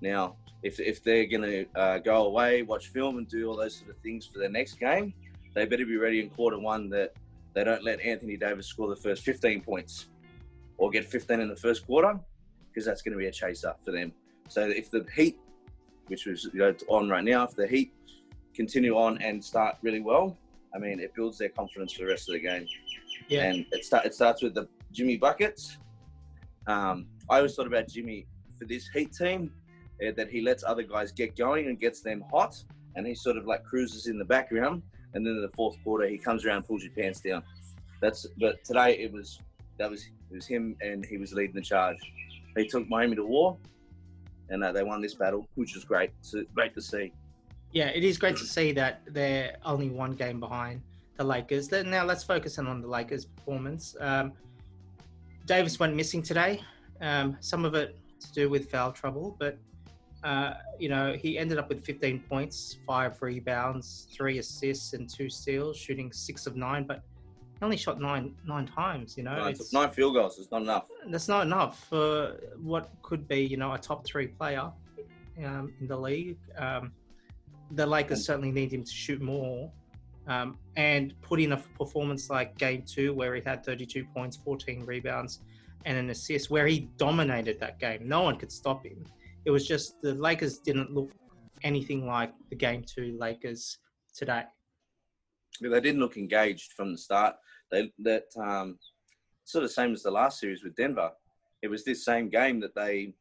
Now, 0.00 0.36
if 0.62 0.78
if 0.80 1.02
they're 1.02 1.26
gonna 1.26 1.64
uh, 1.74 1.98
go 1.98 2.26
away, 2.26 2.62
watch 2.62 2.88
film, 2.88 3.18
and 3.18 3.28
do 3.28 3.48
all 3.48 3.56
those 3.56 3.76
sort 3.76 3.90
of 3.90 3.98
things 3.98 4.26
for 4.26 4.38
their 4.38 4.50
next 4.50 4.74
game, 4.74 5.14
they 5.54 5.64
better 5.64 5.86
be 5.86 5.96
ready 5.96 6.20
in 6.20 6.30
quarter 6.30 6.58
one 6.58 6.90
that 6.90 7.14
they 7.54 7.64
don't 7.64 7.82
let 7.82 8.00
Anthony 8.00 8.36
Davis 8.36 8.66
score 8.66 8.88
the 8.88 8.96
first 8.96 9.24
15 9.24 9.62
points 9.62 10.06
or 10.76 10.90
get 10.90 11.06
15 11.06 11.40
in 11.40 11.48
the 11.48 11.56
first 11.56 11.86
quarter 11.86 12.20
because 12.68 12.84
that's 12.84 13.00
going 13.00 13.12
to 13.12 13.18
be 13.18 13.28
a 13.28 13.32
chase 13.32 13.64
up 13.64 13.80
for 13.82 13.92
them. 13.92 14.12
So 14.48 14.68
if 14.68 14.90
the 14.90 15.06
Heat 15.14 15.38
which 16.08 16.26
was 16.26 16.44
you 16.52 16.60
know, 16.60 16.74
on 16.88 17.08
right 17.08 17.24
now. 17.24 17.44
If 17.44 17.54
the 17.54 17.66
Heat 17.66 17.92
continue 18.54 18.96
on 18.96 19.20
and 19.22 19.44
start 19.44 19.76
really 19.82 20.00
well, 20.00 20.36
I 20.74 20.78
mean, 20.78 21.00
it 21.00 21.14
builds 21.14 21.38
their 21.38 21.48
confidence 21.48 21.92
for 21.92 22.02
the 22.02 22.08
rest 22.08 22.28
of 22.28 22.34
the 22.34 22.40
game. 22.40 22.66
Yeah. 23.28 23.44
And 23.44 23.66
it, 23.72 23.84
start, 23.84 24.06
it 24.06 24.14
starts 24.14 24.42
with 24.42 24.54
the 24.54 24.68
Jimmy 24.92 25.16
buckets. 25.16 25.78
Um, 26.66 27.06
I 27.28 27.36
always 27.36 27.54
thought 27.54 27.66
about 27.66 27.88
Jimmy 27.88 28.26
for 28.58 28.64
this 28.64 28.88
Heat 28.88 29.12
team 29.12 29.52
uh, 30.06 30.12
that 30.16 30.28
he 30.30 30.40
lets 30.40 30.64
other 30.64 30.82
guys 30.82 31.12
get 31.12 31.36
going 31.36 31.66
and 31.66 31.78
gets 31.80 32.00
them 32.00 32.24
hot, 32.30 32.62
and 32.94 33.06
he 33.06 33.14
sort 33.14 33.36
of 33.36 33.46
like 33.46 33.64
cruises 33.64 34.06
in 34.06 34.18
the 34.18 34.24
background. 34.24 34.82
And 35.14 35.24
then 35.26 35.34
in 35.34 35.42
the 35.42 35.52
fourth 35.56 35.76
quarter, 35.82 36.06
he 36.06 36.18
comes 36.18 36.44
around, 36.44 36.58
and 36.58 36.66
pulls 36.66 36.82
your 36.82 36.92
pants 36.92 37.20
down. 37.20 37.42
That's 38.00 38.26
but 38.38 38.62
today 38.64 38.98
it 38.98 39.12
was 39.12 39.40
that 39.78 39.90
was 39.90 40.06
it 40.30 40.34
was 40.34 40.46
him 40.46 40.76
and 40.80 41.04
he 41.04 41.16
was 41.16 41.32
leading 41.32 41.54
the 41.54 41.62
charge. 41.62 41.96
He 42.56 42.66
took 42.66 42.88
Miami 42.88 43.16
to 43.16 43.24
war, 43.24 43.56
and 44.50 44.62
uh, 44.62 44.72
they 44.72 44.82
won 44.82 45.00
this 45.00 45.14
battle, 45.14 45.46
which 45.54 45.74
was 45.74 45.84
great. 45.84 46.10
So 46.20 46.44
great 46.54 46.74
to 46.74 46.82
see. 46.82 47.12
Yeah, 47.72 47.88
it 47.88 48.04
is 48.04 48.16
great 48.16 48.36
to 48.36 48.44
see 48.44 48.72
that 48.72 49.02
they're 49.08 49.56
only 49.64 49.90
one 49.90 50.12
game 50.12 50.40
behind 50.40 50.82
the 51.16 51.24
Lakers. 51.24 51.70
Now 51.70 52.04
let's 52.04 52.24
focus 52.24 52.58
in 52.58 52.66
on 52.66 52.80
the 52.80 52.88
Lakers' 52.88 53.24
performance. 53.24 53.96
Um, 54.00 54.32
Davis 55.46 55.78
went 55.78 55.94
missing 55.94 56.22
today. 56.22 56.60
Um, 57.00 57.36
some 57.40 57.64
of 57.64 57.74
it 57.74 57.96
to 58.20 58.32
do 58.32 58.48
with 58.50 58.70
foul 58.70 58.92
trouble, 58.92 59.36
but 59.38 59.58
uh, 60.24 60.54
you 60.78 60.88
know 60.88 61.12
he 61.12 61.38
ended 61.38 61.58
up 61.58 61.68
with 61.68 61.84
15 61.84 62.20
points, 62.28 62.78
five 62.86 63.20
rebounds, 63.22 64.08
three 64.12 64.38
assists, 64.38 64.92
and 64.92 65.08
two 65.08 65.28
steals, 65.28 65.76
shooting 65.76 66.12
six 66.12 66.46
of 66.46 66.56
nine. 66.56 66.84
But 66.84 67.02
he 67.58 67.64
only 67.64 67.76
shot 67.76 68.00
nine 68.00 68.34
nine 68.46 68.66
times. 68.66 69.16
You 69.16 69.24
know, 69.24 69.36
Nine, 69.36 69.52
It's- 69.52 69.72
nine 69.72 69.90
field 69.90 70.14
goals 70.14 70.38
is 70.38 70.50
not 70.50 70.62
enough. 70.62 70.88
that's 71.10 71.28
not 71.28 71.46
enough 71.46 71.84
for 71.88 72.38
what 72.60 72.90
could 73.02 73.28
be, 73.28 73.40
you 73.40 73.56
know, 73.56 73.72
a 73.72 73.78
top 73.78 74.04
three 74.06 74.26
player 74.28 74.70
um, 75.44 75.72
in 75.80 75.86
the 75.86 75.96
league. 75.96 76.38
Um, 76.56 76.92
the 77.72 77.84
Lakers 77.86 78.24
certainly 78.24 78.52
need 78.52 78.72
him 78.72 78.84
to 78.84 78.92
shoot 78.92 79.20
more 79.20 79.70
um, 80.26 80.58
and 80.76 81.14
put 81.22 81.40
in 81.40 81.52
a 81.52 81.56
performance 81.56 82.30
like 82.30 82.56
Game 82.58 82.82
Two, 82.82 83.14
where 83.14 83.34
he 83.34 83.42
had 83.44 83.64
32 83.64 84.04
points, 84.14 84.36
14 84.36 84.84
rebounds, 84.84 85.40
and 85.84 85.96
an 85.96 86.10
assist, 86.10 86.50
where 86.50 86.66
he 86.66 86.90
dominated 86.96 87.60
that 87.60 87.78
game. 87.78 88.08
No 88.08 88.22
one 88.22 88.36
could 88.36 88.52
stop 88.52 88.84
him. 88.84 89.04
It 89.44 89.50
was 89.50 89.66
just 89.66 90.00
the 90.02 90.14
Lakers 90.14 90.58
didn't 90.58 90.92
look 90.92 91.10
anything 91.62 92.06
like 92.06 92.32
the 92.50 92.56
Game 92.56 92.84
Two 92.84 93.16
Lakers 93.18 93.78
today. 94.14 94.44
Yeah, 95.60 95.70
They 95.70 95.80
didn't 95.80 96.00
look 96.00 96.16
engaged 96.16 96.72
from 96.72 96.92
the 96.92 96.98
start. 96.98 97.36
They 97.70 97.92
that 98.00 98.24
um, 98.40 98.78
sort 99.44 99.64
of 99.64 99.70
same 99.70 99.92
as 99.92 100.02
the 100.02 100.10
last 100.10 100.40
series 100.40 100.64
with 100.64 100.76
Denver. 100.76 101.10
It 101.62 101.68
was 101.68 101.84
this 101.84 102.04
same 102.04 102.28
game 102.28 102.60
that 102.60 102.74
they 102.74 103.14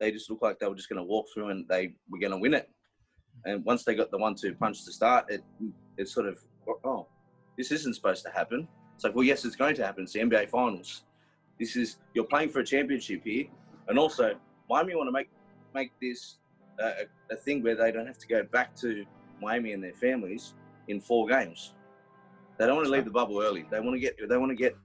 they 0.00 0.10
just 0.10 0.30
looked 0.30 0.42
like 0.42 0.58
they 0.58 0.66
were 0.66 0.74
just 0.74 0.88
going 0.88 0.98
to 0.98 1.04
walk 1.04 1.26
through 1.32 1.50
and 1.50 1.66
they 1.68 1.94
were 2.08 2.18
going 2.18 2.32
to 2.32 2.38
win 2.38 2.54
it. 2.54 2.68
And 3.44 3.64
once 3.64 3.84
they 3.84 3.94
got 3.94 4.10
the 4.10 4.18
one-two 4.18 4.54
punch 4.54 4.84
to 4.84 4.92
start, 4.92 5.30
it 5.30 5.42
it 5.96 6.08
sort 6.08 6.26
of 6.26 6.38
oh, 6.84 7.06
this 7.56 7.70
isn't 7.72 7.94
supposed 7.94 8.24
to 8.24 8.30
happen. 8.30 8.68
It's 8.94 9.04
like 9.04 9.14
well, 9.14 9.24
yes, 9.24 9.44
it's 9.44 9.56
going 9.56 9.74
to 9.76 9.84
happen. 9.84 10.04
It's 10.04 10.12
the 10.12 10.20
NBA 10.20 10.50
Finals. 10.50 11.02
This 11.58 11.76
is 11.76 11.96
you're 12.14 12.24
playing 12.24 12.50
for 12.50 12.60
a 12.60 12.64
championship 12.64 13.22
here, 13.24 13.46
and 13.88 13.98
also 13.98 14.34
Miami 14.68 14.94
want 14.94 15.08
to 15.08 15.12
make 15.12 15.28
make 15.74 15.92
this 16.00 16.36
uh, 16.82 16.90
a, 17.30 17.34
a 17.34 17.36
thing 17.36 17.62
where 17.62 17.74
they 17.74 17.92
don't 17.92 18.06
have 18.06 18.18
to 18.18 18.26
go 18.26 18.42
back 18.44 18.74
to 18.76 19.04
Miami 19.40 19.72
and 19.72 19.82
their 19.82 19.92
families 19.92 20.54
in 20.88 21.00
four 21.00 21.26
games. 21.26 21.74
They 22.58 22.66
don't 22.66 22.76
want 22.76 22.86
to 22.86 22.92
leave 22.92 23.04
the 23.04 23.10
bubble 23.10 23.40
early. 23.40 23.66
They 23.70 23.80
want 23.80 23.94
to 23.94 24.00
get. 24.00 24.16
They 24.28 24.36
want 24.36 24.50
to 24.50 24.56
get. 24.56 24.76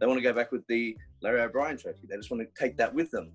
They 0.00 0.06
want 0.06 0.18
to 0.18 0.22
go 0.22 0.32
back 0.32 0.52
with 0.52 0.66
the 0.66 0.96
Larry 1.20 1.40
O'Brien 1.40 1.76
trophy. 1.76 2.06
They 2.08 2.16
just 2.16 2.30
want 2.30 2.42
to 2.42 2.60
take 2.60 2.76
that 2.76 2.92
with 2.92 3.10
them. 3.10 3.30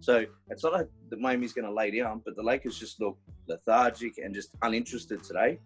So 0.00 0.24
it's 0.48 0.64
not 0.64 0.72
like 0.72 0.88
the 1.10 1.16
Miami's 1.16 1.52
going 1.52 1.66
to 1.66 1.72
lay 1.72 1.90
down, 1.90 2.22
but 2.24 2.34
the 2.34 2.42
Lakers 2.42 2.78
just 2.78 3.00
look 3.00 3.18
lethargic 3.48 4.18
and 4.18 4.34
just 4.34 4.50
uninterested 4.62 5.22
today. 5.22 5.60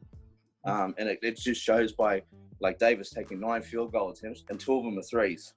Um, 0.64 0.94
and 0.98 1.08
it, 1.08 1.18
it 1.22 1.36
just 1.36 1.62
shows 1.62 1.92
by 1.92 2.22
like 2.60 2.78
Davis 2.78 3.10
taking 3.10 3.40
nine 3.40 3.62
field 3.62 3.92
goal 3.92 4.10
attempts 4.10 4.44
and 4.48 4.58
two 4.58 4.76
of 4.76 4.84
them 4.84 4.98
are 4.98 5.02
threes. 5.02 5.54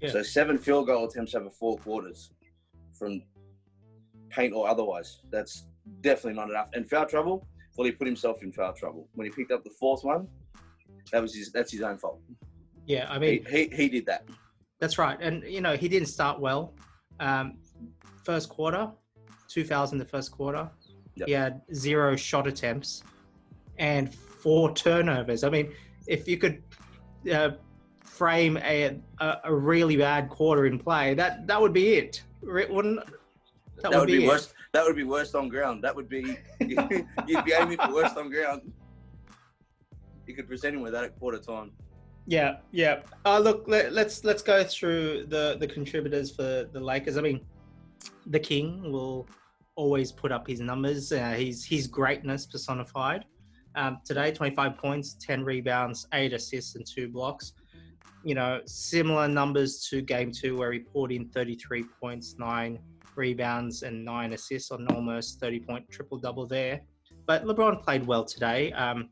Yeah. 0.00 0.10
So 0.10 0.22
seven 0.22 0.58
field 0.58 0.86
goal 0.86 1.06
attempts 1.06 1.34
over 1.34 1.50
four 1.50 1.76
quarters 1.78 2.30
from 2.92 3.22
paint 4.30 4.54
or 4.54 4.68
otherwise. 4.68 5.20
That's 5.30 5.66
definitely 6.00 6.34
not 6.34 6.50
enough. 6.50 6.68
And 6.72 6.88
foul 6.88 7.06
trouble, 7.06 7.46
well, 7.76 7.84
he 7.84 7.92
put 7.92 8.06
himself 8.06 8.42
in 8.42 8.52
foul 8.52 8.72
trouble 8.72 9.08
when 9.14 9.26
he 9.26 9.30
picked 9.30 9.52
up 9.52 9.64
the 9.64 9.70
fourth 9.78 10.04
one. 10.04 10.28
That 11.12 11.22
was 11.22 11.34
his. 11.34 11.52
That's 11.52 11.72
his 11.72 11.80
own 11.80 11.96
fault. 11.96 12.20
Yeah, 12.86 13.06
I 13.08 13.18
mean, 13.18 13.44
He 13.48 13.64
he, 13.64 13.76
he 13.76 13.88
did 13.88 14.06
that. 14.06 14.28
That's 14.80 14.98
right, 14.98 15.18
and 15.20 15.42
you 15.44 15.60
know 15.60 15.76
he 15.76 15.88
didn't 15.88 16.08
start 16.08 16.38
well. 16.38 16.74
Um, 17.20 17.58
first 18.24 18.48
quarter, 18.48 18.90
two 19.48 19.64
fouls 19.64 19.92
in 19.92 19.98
the 19.98 20.04
first 20.04 20.30
quarter. 20.32 20.68
Yep. 21.14 21.28
He 21.28 21.32
had 21.32 21.62
zero 21.74 22.14
shot 22.14 22.46
attempts 22.46 23.02
and 23.78 24.14
four 24.14 24.74
turnovers. 24.74 25.44
I 25.44 25.50
mean, 25.50 25.72
if 26.06 26.26
you 26.28 26.38
could 26.38 26.62
uh, 27.32 27.50
frame 28.04 28.56
a, 28.58 28.98
a 29.20 29.36
a 29.44 29.54
really 29.54 29.96
bad 29.96 30.28
quarter 30.28 30.66
in 30.66 30.78
play, 30.78 31.14
that 31.14 31.46
that 31.46 31.60
would 31.60 31.72
be 31.72 31.94
it. 31.94 32.22
Re- 32.42 32.66
Wouldn't 32.70 33.00
That, 33.82 33.92
would 33.92 34.06
be, 34.06 34.24
it. 34.24 34.28
worst. 34.28 34.54
That 34.72 34.84
would 34.84 34.96
be 34.96 35.04
worst 35.04 35.34
on 35.34 35.48
ground. 35.48 35.82
That 35.82 35.94
would 35.94 36.08
be. 36.08 36.38
you'd 36.60 37.44
be 37.44 37.52
aiming 37.52 37.78
for 37.78 37.92
worst 37.92 38.16
on 38.16 38.30
ground. 38.30 38.72
You 40.26 40.34
could 40.34 40.48
present 40.48 40.76
him 40.76 40.82
with 40.82 40.92
that 40.92 41.04
at 41.04 41.18
quarter 41.18 41.38
time. 41.38 41.72
Yeah, 42.26 42.58
yeah. 42.72 43.00
Uh, 43.24 43.38
look, 43.38 43.64
let, 43.66 43.92
let's 43.92 44.22
let's 44.24 44.42
go 44.42 44.62
through 44.62 45.26
the 45.28 45.56
the 45.58 45.66
contributors 45.66 46.30
for 46.30 46.68
the 46.72 46.80
Lakers. 46.80 47.16
I 47.16 47.22
mean, 47.22 47.40
the 48.26 48.38
King 48.38 48.92
will 48.92 49.26
always 49.76 50.12
put 50.12 50.30
up 50.32 50.46
his 50.46 50.60
numbers. 50.60 51.10
Uh, 51.10 51.30
he's 51.30 51.64
his 51.64 51.86
greatness 51.86 52.46
personified. 52.46 53.24
Um, 53.78 53.98
today, 54.04 54.32
25 54.32 54.76
points, 54.76 55.14
10 55.20 55.44
rebounds, 55.44 56.08
eight 56.12 56.32
assists, 56.32 56.74
and 56.74 56.84
two 56.84 57.08
blocks. 57.08 57.52
You 58.24 58.34
know, 58.34 58.60
similar 58.66 59.28
numbers 59.28 59.86
to 59.88 60.02
Game 60.02 60.32
Two, 60.32 60.56
where 60.56 60.72
he 60.72 60.80
poured 60.80 61.12
in 61.12 61.28
33 61.28 61.84
points, 62.00 62.34
nine 62.40 62.80
rebounds, 63.14 63.84
and 63.84 64.04
nine 64.04 64.32
assists 64.32 64.72
on 64.72 64.88
almost 64.88 65.38
30 65.38 65.60
point 65.60 65.88
triple 65.92 66.18
double 66.18 66.44
there. 66.44 66.80
But 67.26 67.44
LeBron 67.44 67.80
played 67.84 68.04
well 68.04 68.24
today. 68.24 68.72
Um, 68.72 69.10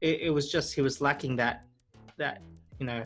it, 0.00 0.20
it 0.22 0.30
was 0.30 0.50
just 0.50 0.74
he 0.74 0.80
was 0.80 1.02
lacking 1.02 1.36
that 1.36 1.64
that 2.16 2.40
you 2.78 2.86
know 2.86 3.04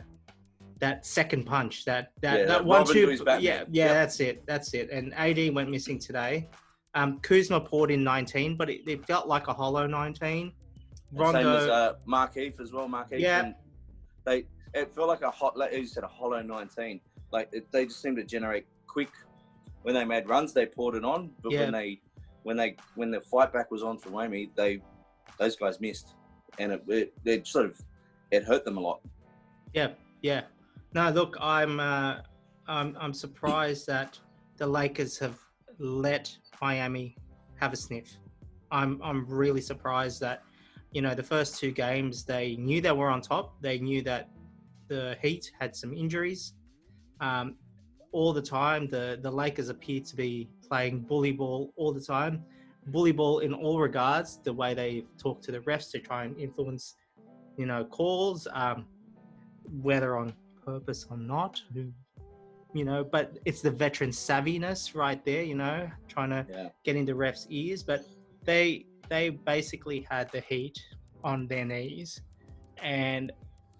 that 0.79 1.05
second 1.05 1.43
punch 1.45 1.83
that 1.83 2.11
that, 2.21 2.39
Yeah, 2.39 2.45
that 2.45 2.63
one 2.65 2.85
two 2.85 3.05
to 3.05 3.11
his 3.11 3.21
Batman. 3.21 3.43
yeah 3.43 3.63
yeah 3.71 3.85
Yep. 3.87 3.93
that's 3.93 4.19
it 4.19 4.43
that's 4.45 4.73
it 4.73 4.89
and 4.91 5.13
AD 5.15 5.53
went 5.53 5.69
missing 5.69 5.97
today 5.97 6.49
um 6.93 7.19
Kuzma 7.21 7.61
poured 7.61 7.89
in 7.91 8.03
19 8.03 8.57
but 8.57 8.69
it, 8.69 8.81
it 8.87 9.05
felt 9.05 9.27
like 9.27 9.47
a 9.47 9.53
hollow 9.53 9.87
19 9.87 10.51
Same 11.17 11.47
as 11.47 11.67
uh, 11.67 11.93
Markieff 12.07 12.59
as 12.59 12.71
well. 12.71 12.87
Markieff. 12.87 13.19
Yeah. 13.19 13.53
They 14.25 14.45
it 14.73 14.93
felt 14.95 15.07
like 15.07 15.21
a 15.21 15.31
hot. 15.31 15.57
Like 15.57 15.73
you 15.73 15.85
said, 15.85 16.03
a 16.03 16.07
hollow 16.07 16.41
nineteen. 16.41 16.99
Like 17.31 17.49
it, 17.51 17.71
they 17.71 17.85
just 17.85 18.01
seemed 18.01 18.17
to 18.17 18.23
generate 18.23 18.65
quick. 18.87 19.11
When 19.83 19.93
they 19.95 20.05
made 20.05 20.27
runs, 20.27 20.53
they 20.53 20.65
poured 20.65 20.95
it 20.95 21.03
on. 21.03 21.31
But 21.41 21.51
Yeah. 21.51 21.61
when 21.61 21.71
they 21.71 22.01
when 22.43 22.57
they 22.57 22.75
when 22.95 23.11
the 23.11 23.21
fight 23.21 23.51
back 23.53 23.69
was 23.71 23.83
on 23.83 23.97
for 23.97 24.09
Miami, 24.09 24.51
they 24.55 24.81
those 25.39 25.55
guys 25.55 25.79
missed, 25.79 26.15
and 26.59 26.71
it 26.71 26.83
it, 26.87 27.13
it 27.25 27.47
sort 27.47 27.65
of 27.65 27.79
it 28.31 28.43
hurt 28.43 28.65
them 28.65 28.77
a 28.77 28.79
lot. 28.79 28.99
yeah 29.73 29.89
yeah 30.21 30.41
no 30.93 31.09
look 31.09 31.35
I'm 31.39 31.79
uh, 31.79 32.21
I'm 32.67 32.95
I'm 32.99 33.13
surprised 33.13 33.85
that 33.87 34.19
the 34.57 34.65
Lakers 34.67 35.17
have 35.19 35.37
let 35.79 36.35
Miami 36.61 37.15
have 37.59 37.73
a 37.73 37.75
sniff 37.75 38.17
I'm 38.71 39.01
I'm 39.03 39.25
really 39.27 39.61
surprised 39.61 40.19
that 40.21 40.43
you 40.93 41.01
know 41.01 41.15
the 41.15 41.23
first 41.23 41.59
two 41.59 41.71
games 41.71 42.23
they 42.23 42.55
knew 42.55 42.79
they 42.79 42.91
were 42.91 43.09
on 43.09 43.21
top. 43.21 43.59
They 43.61 43.79
knew 43.79 44.01
that 44.03 44.29
the 44.87 45.17
Heat 45.21 45.51
had 45.59 45.75
some 45.75 45.93
injuries. 45.93 46.53
Um, 47.19 47.55
all 48.11 48.31
the 48.31 48.41
time, 48.41 48.87
the 48.87 49.19
the 49.21 49.31
Lakers 49.31 49.69
appear 49.69 50.01
to 50.01 50.15
be 50.15 50.49
playing 50.67 51.01
bully 51.01 51.31
ball 51.31 51.73
all 51.75 51.91
the 51.91 52.01
time. 52.01 52.45
Bully 52.87 53.11
ball 53.11 53.39
in 53.39 53.53
all 53.53 53.79
regards. 53.79 54.39
The 54.43 54.53
way 54.53 54.73
they 54.73 55.05
talk 55.17 55.41
to 55.43 55.51
the 55.51 55.59
refs 55.61 55.89
to 55.91 55.99
try 55.99 56.25
and 56.25 56.37
influence, 56.39 56.95
you 57.57 57.65
know, 57.65 57.85
calls, 57.85 58.47
um, 58.53 58.85
whether 59.81 60.17
on 60.17 60.33
purpose 60.63 61.07
or 61.09 61.17
not. 61.17 61.59
Who, 61.73 61.91
you 62.73 62.85
know, 62.85 63.03
but 63.03 63.37
it's 63.45 63.61
the 63.61 63.71
veteran 63.71 64.11
savviness 64.11 64.93
right 64.95 65.23
there. 65.25 65.43
You 65.43 65.55
know, 65.55 65.89
trying 66.07 66.29
to 66.29 66.45
Yeah. 66.47 66.69
get 66.83 66.95
into 66.95 67.15
refs' 67.15 67.47
ears, 67.49 67.81
but 67.81 68.05
they 68.43 68.85
they 69.13 69.29
basically 69.29 70.07
had 70.09 70.31
the 70.31 70.41
Heat 70.41 70.79
on 71.23 71.45
their 71.45 71.65
knees, 71.65 72.21
and 72.81 73.31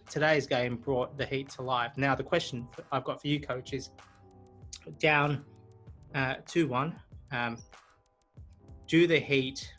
today's 0.07 0.45
game 0.45 0.75
brought 0.75 1.17
the 1.17 1.25
Heat 1.25 1.49
to 1.49 1.63
life. 1.63 1.93
Now 1.97 2.13
the 2.13 2.23
question 2.23 2.67
I've 2.91 3.03
got 3.03 3.19
for 3.19 3.27
you, 3.27 3.39
coach, 3.39 3.73
is 3.73 3.89
down 4.99 5.43
uh, 6.13 6.35
two 6.45 6.67
one. 6.67 6.99
Um, 7.31 7.57
do 8.87 9.07
the 9.07 9.17
Heat 9.17 9.73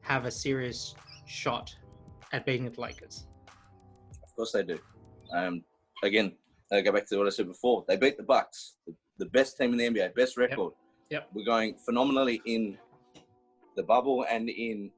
have 0.00 0.24
a 0.24 0.32
serious 0.32 0.96
shot 1.26 1.72
at 2.32 2.44
beating 2.44 2.68
the 2.68 2.80
Lakers? 2.80 3.28
Of 4.24 4.34
course 4.34 4.50
they 4.50 4.64
do. 4.64 4.80
Um, 5.32 5.62
again, 6.02 6.32
I 6.72 6.80
go 6.80 6.90
back 6.90 7.06
to 7.10 7.18
what 7.18 7.28
I 7.28 7.30
said 7.30 7.46
before. 7.46 7.84
They 7.86 7.96
beat 7.96 8.16
the 8.16 8.24
Bucks, 8.24 8.74
the, 9.18 9.26
best 9.26 9.56
team 9.56 9.72
in 9.74 9.78
the 9.78 10.00
NBA, 10.00 10.16
best 10.16 10.36
record. 10.36 10.72
Yep. 11.10 11.28
We're 11.34 11.44
going 11.44 11.76
phenomenally 11.76 12.42
in 12.46 12.78
the 13.76 13.82
bubble 13.82 14.24
and 14.28 14.48
in 14.48 14.90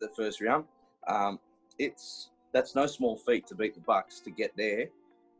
the- 0.00 0.08
first 0.16 0.40
round. 0.40 0.64
Um, 1.06 1.38
it's 1.78 2.30
that's 2.52 2.74
no 2.74 2.86
small 2.86 3.16
feat 3.16 3.46
to 3.48 3.54
beat 3.54 3.74
the 3.74 3.80
Bucks 3.80 4.20
to 4.20 4.30
get 4.30 4.52
there. 4.56 4.88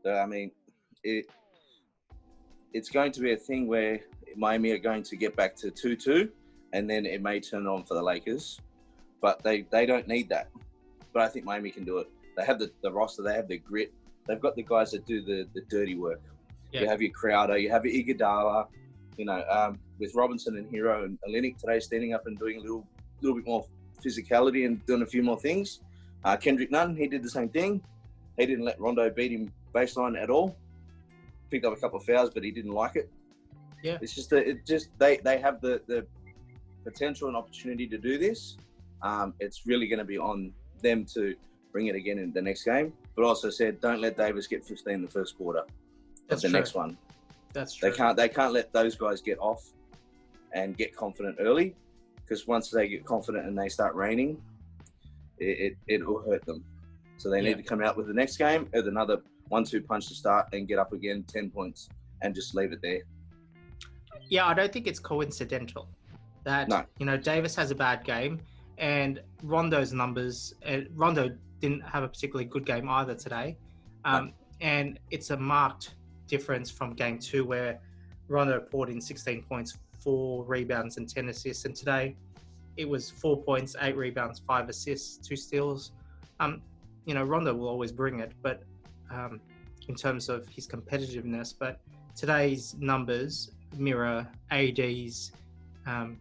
So 0.03 0.13
I 0.13 0.25
mean, 0.25 0.51
it 1.03 1.25
it's 2.73 2.89
going 2.89 3.11
to 3.13 3.21
be 3.21 3.33
a 3.33 3.37
thing 3.37 3.67
where 3.67 3.99
Miami 4.35 4.71
are 4.71 4.77
going 4.77 5.03
to 5.03 5.15
get 5.15 5.35
back 5.35 5.55
to 5.57 5.71
two-two, 5.71 6.29
and 6.73 6.89
then 6.89 7.05
it 7.05 7.21
may 7.21 7.39
turn 7.39 7.65
on 7.65 7.83
for 7.83 7.95
the 7.95 8.03
Lakers. 8.03 8.59
But 9.21 9.43
they 9.43 9.61
they 9.71 9.85
don't 9.85 10.07
need 10.07 10.29
that. 10.29 10.49
But 11.13 11.23
I 11.23 11.27
think 11.29 11.45
Miami 11.45 11.71
can 11.71 11.83
do 11.83 11.97
it. 11.97 12.07
They 12.35 12.45
have 12.45 12.59
the, 12.59 12.71
the 12.83 12.91
roster, 12.91 13.23
they 13.23 13.33
have 13.33 13.47
the 13.47 13.57
grit, 13.57 13.91
they've 14.27 14.39
got 14.39 14.55
the 14.55 14.61
guys 14.63 14.91
that 14.91 15.05
do 15.05 15.23
the, 15.23 15.47
the 15.55 15.61
dirty 15.61 15.95
work. 15.95 16.21
Yeah. 16.71 16.81
You 16.81 16.89
have 16.89 17.01
your 17.01 17.11
Crowder, 17.11 17.57
you 17.57 17.71
have 17.71 17.85
your 17.85 17.95
Iguodala, 17.95 18.67
you 19.17 19.25
know, 19.25 19.43
um, 19.49 19.79
with 19.99 20.13
Robinson 20.15 20.57
and 20.57 20.69
Herro 20.71 21.05
and 21.05 21.17
Olynyk 21.27 21.57
today 21.57 21.79
standing 21.79 22.13
up 22.13 22.27
and 22.27 22.37
doing 22.37 22.57
a 22.57 22.61
little 22.61 22.85
little 23.21 23.35
bit 23.35 23.45
more 23.45 23.65
physicality 24.03 24.65
and 24.65 24.85
doing 24.85 25.01
a 25.01 25.05
few 25.05 25.23
more 25.23 25.39
things. 25.39 25.81
Uh, 26.23 26.37
Kendrick 26.37 26.71
Nunn, 26.71 26.95
he 26.95 27.07
did 27.07 27.23
the 27.23 27.29
same 27.29 27.49
thing. 27.49 27.81
He 28.37 28.45
didn't 28.45 28.65
let 28.65 28.79
Rondo 28.79 29.09
beat 29.09 29.31
him 29.31 29.51
baseline 29.73 30.21
at 30.21 30.29
all. 30.29 30.55
Picked 31.49 31.65
up 31.65 31.73
a 31.73 31.79
couple 31.79 31.97
of 31.99 32.05
fouls, 32.05 32.29
but 32.29 32.43
he 32.43 32.51
didn't 32.51 32.73
like 32.73 32.95
it. 32.95 33.09
Yeah. 33.83 33.97
It's 34.01 34.13
just 34.13 34.29
that 34.31 34.47
it 34.47 34.65
just 34.65 34.89
they 34.99 35.17
they 35.17 35.39
have 35.39 35.61
the 35.61 35.81
the 35.87 36.05
potential 36.83 37.27
and 37.27 37.37
opportunity 37.37 37.87
to 37.87 37.97
do 37.97 38.17
this. 38.17 38.57
Um, 39.01 39.33
it's 39.39 39.65
really 39.65 39.87
going 39.87 39.99
to 39.99 40.05
be 40.05 40.17
on 40.17 40.53
them 40.81 41.05
to 41.13 41.35
bring 41.71 41.87
it 41.87 41.95
again 41.95 42.17
in 42.17 42.31
the 42.33 42.41
next 42.41 42.63
game. 42.63 42.93
But 43.15 43.25
also 43.25 43.49
said, 43.49 43.79
don't 43.79 44.01
let 44.01 44.17
Davis 44.17 44.47
get 44.47 44.65
15 44.65 44.93
in 44.95 45.01
the 45.01 45.07
first 45.07 45.37
quarter. 45.37 45.61
That's 45.65 46.27
That's 46.27 46.41
the 46.43 46.49
true. 46.49 46.59
next 46.59 46.73
one. 46.75 46.97
That's 47.53 47.73
true. 47.75 47.89
They 47.89 47.97
can't 47.97 48.17
they 48.17 48.29
can't 48.29 48.53
let 48.53 48.73
those 48.73 48.95
guys 48.95 49.21
get 49.21 49.39
off 49.39 49.63
and 50.53 50.77
get 50.77 50.95
confident 50.95 51.37
early 51.39 51.75
because 52.15 52.47
once 52.47 52.69
they 52.69 52.87
get 52.87 53.05
confident 53.05 53.45
and 53.45 53.57
they 53.57 53.69
start 53.69 53.95
raining, 53.95 54.41
it, 55.39 55.77
it, 55.87 56.05
will 56.05 56.21
hurt 56.21 56.45
them. 56.45 56.63
So 57.17 57.29
they 57.29 57.37
Yeah. 57.41 57.49
need 57.49 57.57
to 57.57 57.63
come 57.63 57.81
out 57.81 57.95
with 57.95 58.07
the 58.07 58.13
next 58.13 58.37
game 58.37 58.69
with 58.73 58.87
another 58.87 59.21
one-two 59.49 59.81
punch 59.81 60.07
to 60.07 60.15
start 60.15 60.47
and 60.53 60.67
get 60.67 60.77
up 60.79 60.93
again 60.93 61.23
ten 61.23 61.49
points 61.49 61.89
and 62.21 62.35
just 62.35 62.53
leave 62.55 62.71
it 62.73 62.81
there. 62.81 63.01
Yeah, 64.29 64.45
I 64.47 64.53
don't 64.53 64.71
think 64.73 64.87
it's 64.87 64.99
coincidental 64.99 65.87
that 66.43 66.67
No. 66.67 66.83
you 66.99 67.05
know 67.05 67.17
Davis 67.17 67.55
has 67.55 67.71
a 67.71 67.75
bad 67.75 68.03
game, 68.03 68.41
and 68.77 69.21
Rondo's 69.43 69.93
numbers. 69.93 70.53
Uh, 70.65 70.81
Rondo 70.95 71.29
didn't 71.59 71.81
have 71.81 72.03
a 72.03 72.07
particularly 72.07 72.45
good 72.45 72.65
game 72.65 72.89
either 72.89 73.15
today, 73.15 73.57
um, 74.05 74.33
and 74.59 74.99
it's 75.11 75.29
a 75.29 75.37
marked 75.37 75.95
difference 76.27 76.69
from 76.69 76.93
game 76.93 77.19
two 77.19 77.45
where 77.45 77.79
Rondo 78.27 78.59
poured 78.59 78.89
in 78.89 78.99
16 78.99 79.43
points, 79.43 79.77
four 80.07 80.45
rebounds, 80.45 80.95
and 80.95 81.09
10 81.09 81.27
assists, 81.27 81.65
and 81.65 81.75
today 81.75 82.15
it 82.77 82.87
was 82.87 83.09
four 83.09 83.43
points, 83.43 83.75
eight 83.81 83.97
rebounds, 83.97 84.39
five 84.47 84.69
assists, 84.69 85.17
two 85.27 85.35
steals. 85.35 85.91
Um, 86.39 86.61
you 87.05 87.13
know, 87.13 87.23
Rondo 87.25 87.53
will 87.53 87.67
always 87.67 87.91
bring 87.91 88.21
it, 88.21 88.31
but 88.41 88.63
um, 89.11 89.41
in 89.89 89.95
terms 89.95 90.29
of 90.29 90.47
his 90.47 90.65
competitiveness, 90.65 91.53
but 91.59 91.81
today's 92.15 92.73
numbers 92.79 93.51
mirror 93.75 94.25
AD's, 94.49 95.33
um, 95.85 96.17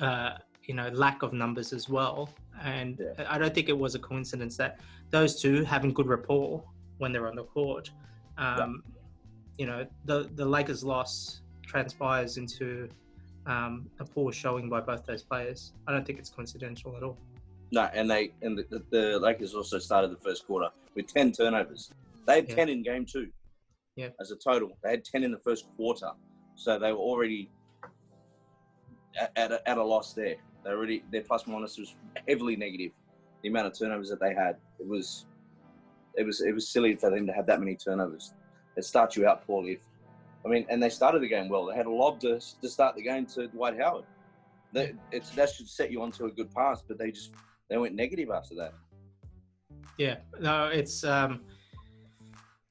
uh, 0.00 0.38
you 0.64 0.72
know, 0.72 0.88
lack 0.88 1.22
of 1.22 1.34
numbers 1.34 1.74
as 1.74 1.90
well. 1.90 2.30
And 2.62 2.98
Yeah. 2.98 3.26
I 3.28 3.36
don't 3.36 3.54
think 3.54 3.68
it 3.68 3.78
was 3.78 3.94
a 3.94 3.98
coincidence 3.98 4.56
that 4.56 4.80
those 5.10 5.42
two 5.42 5.62
having 5.64 5.92
good 5.92 6.06
rapport 6.06 6.64
when 6.96 7.12
they're 7.12 7.28
on 7.28 7.36
the 7.36 7.44
court. 7.44 7.90
Um, 8.38 8.82
You 9.56 9.66
know, 9.66 9.86
the 10.04 10.18
the 10.34 10.44
Lakers' 10.44 10.82
loss 10.82 11.42
transpires 11.66 12.36
into 12.36 12.88
um, 13.46 13.88
a 14.00 14.04
poor 14.04 14.32
showing 14.32 14.68
by 14.68 14.80
both 14.80 15.04
those 15.06 15.22
players. 15.22 15.72
I 15.86 15.92
don't 15.92 16.06
think 16.06 16.18
it's 16.18 16.30
coincidental 16.30 16.96
at 16.96 17.02
all. 17.02 17.18
No, 17.72 17.88
and 17.92 18.10
they 18.10 18.32
and 18.42 18.58
the, 18.58 18.82
the, 18.90 19.18
Lakers 19.18 19.54
also 19.54 19.78
started 19.78 20.10
the 20.10 20.20
first 20.20 20.46
quarter 20.46 20.68
with 20.94 21.06
ten 21.06 21.32
turnovers. 21.32 21.90
They 22.26 22.36
had 22.36 22.48
Yeah. 22.48 22.54
ten 22.54 22.68
in 22.68 22.82
game 22.82 23.04
two. 23.04 23.28
Yeah. 23.96 24.08
As 24.20 24.30
a 24.30 24.36
total, 24.36 24.76
they 24.82 24.90
had 24.90 25.04
ten 25.04 25.24
in 25.24 25.32
the 25.32 25.38
first 25.38 25.66
quarter, 25.76 26.10
so 26.54 26.78
they 26.78 26.92
were 26.92 26.98
already 26.98 27.50
at, 29.20 29.32
at, 29.36 29.52
a, 29.52 29.68
at 29.68 29.78
a 29.78 29.82
loss 29.82 30.12
there. 30.14 30.36
They 30.64 30.70
already 30.70 31.04
their 31.10 31.22
plus 31.22 31.46
minus 31.46 31.78
was 31.78 31.94
heavily 32.28 32.56
negative. 32.56 32.92
The 33.42 33.48
amount 33.48 33.66
of 33.66 33.78
turnovers 33.78 34.08
that 34.08 34.20
they 34.20 34.34
had, 34.34 34.56
it 34.78 34.86
was, 34.86 35.26
it 36.16 36.24
was, 36.24 36.40
it 36.40 36.54
was 36.54 36.66
silly 36.68 36.96
for 36.96 37.10
them 37.10 37.26
to 37.26 37.32
have 37.32 37.44
that 37.46 37.60
many 37.60 37.76
turnovers. 37.76 38.32
It 38.76 38.84
starts 38.84 39.16
you 39.16 39.26
out 39.28 39.46
poorly. 39.46 39.72
If, 39.72 39.80
I 40.44 40.48
mean, 40.48 40.66
and 40.68 40.82
they 40.82 40.90
started 40.90 41.22
the 41.22 41.28
game 41.28 41.48
well. 41.48 41.66
They 41.66 41.74
had 41.74 41.86
a 41.86 41.90
lob 41.90 42.20
to, 42.20 42.38
to 42.38 42.68
start 42.68 42.96
the 42.96 43.02
game 43.02 43.26
to 43.26 43.48
Dwight 43.48 43.78
Howard. 43.78 44.04
That 44.72 44.92
it's 45.12 45.30
that 45.30 45.50
should 45.50 45.68
set 45.68 45.90
you 45.90 46.02
onto 46.02 46.26
a 46.26 46.30
good 46.30 46.52
pass, 46.52 46.82
but 46.86 46.98
they 46.98 47.10
just 47.10 47.30
they 47.70 47.78
went 47.78 47.94
negative 47.94 48.30
after 48.30 48.54
that. 48.56 48.74
Yeah, 49.96 50.16
no, 50.40 50.66
it's 50.66 51.04
um, 51.04 51.42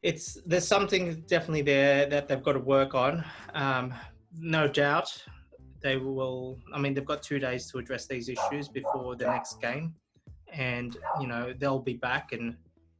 it's 0.01 0.37
there's 0.45 0.67
something 0.67 1.23
definitely 1.27 1.61
there 1.61 2.05
that 2.07 2.27
they've 2.27 2.43
got 2.43 2.53
to 2.53 2.59
work 2.59 2.93
on. 2.93 3.23
Um, 3.53 3.93
no 4.37 4.67
doubt, 4.67 5.23
they 5.81 5.97
will. 5.97 6.59
I 6.73 6.79
mean, 6.79 6.93
they've 6.93 7.05
got 7.05 7.23
two 7.23 7.39
days 7.39 7.71
to 7.71 7.77
address 7.77 8.05
these 8.05 8.29
issues 8.29 8.67
before 8.67 9.15
the 9.15 9.25
next 9.25 9.61
game, 9.61 9.95
and 10.51 10.97
you 11.21 11.27
know 11.27 11.53
they'll 11.57 11.79
be 11.79 11.93
back, 11.93 12.33
and 12.33 12.55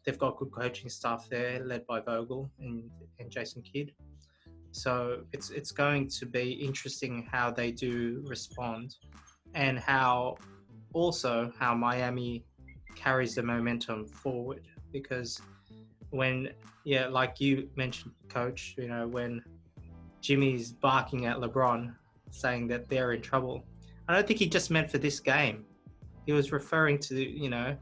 they've 0.06 0.18
got 0.18 0.38
good 0.38 0.52
coaching 0.52 0.90
staff 0.90 1.28
there, 1.30 1.60
led 1.64 1.86
by 1.86 2.00
Vogel 2.00 2.50
and 2.60 2.90
and 3.20 3.30
Jason 3.30 3.62
Kidd. 3.62 3.92
So 4.74 5.24
it's 5.32 5.50
it's 5.50 5.72
going 5.72 6.10
to 6.10 6.26
be 6.26 6.52
interesting 6.52 7.28
how 7.32 7.52
they 7.52 7.72
do 7.72 8.24
respond, 8.28 8.96
and 9.54 9.80
how 9.80 10.38
also 10.94 11.52
how 11.58 11.74
Miami 11.74 12.44
carries 12.96 13.36
the 13.36 13.44
momentum 13.44 14.08
forward. 14.08 14.68
Because 14.92 15.42
when 16.10 16.50
yeah 16.84 17.08
like 17.08 17.40
you 17.40 17.68
mentioned 17.76 18.12
coach 18.30 18.76
you 18.78 18.88
know 18.88 19.08
when 19.08 19.42
jimmy's 20.22 20.72
barking 20.72 21.26
at 21.26 21.38
lebron 21.38 21.96
saying 22.30 22.68
that 22.68 22.88
they're 22.88 23.14
in 23.14 23.22
trouble 23.22 23.64
i 24.08 24.14
don't 24.14 24.28
think 24.28 24.40
he 24.40 24.48
just 24.48 24.70
meant 24.70 24.90
for 24.92 24.98
this 24.98 25.20
game. 25.20 25.66
He 26.26 26.32
was 26.32 26.52
referring 26.52 27.00
to 27.00 27.16
you 27.16 27.50
know 27.50 27.76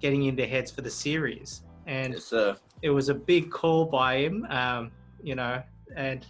getting 0.00 0.24
in 0.24 0.36
their 0.36 0.46
heads 0.46 0.70
for 0.70 0.82
the 0.82 0.90
series. 0.90 1.62
And 1.86 2.14
uh, 2.32 2.54
it 2.82 2.90
was 2.90 3.08
a 3.08 3.14
big 3.14 3.50
call 3.50 3.86
by 3.86 4.18
him 4.18 4.46
um 4.50 4.90
you 5.22 5.34
know 5.34 5.62
and 5.96 6.26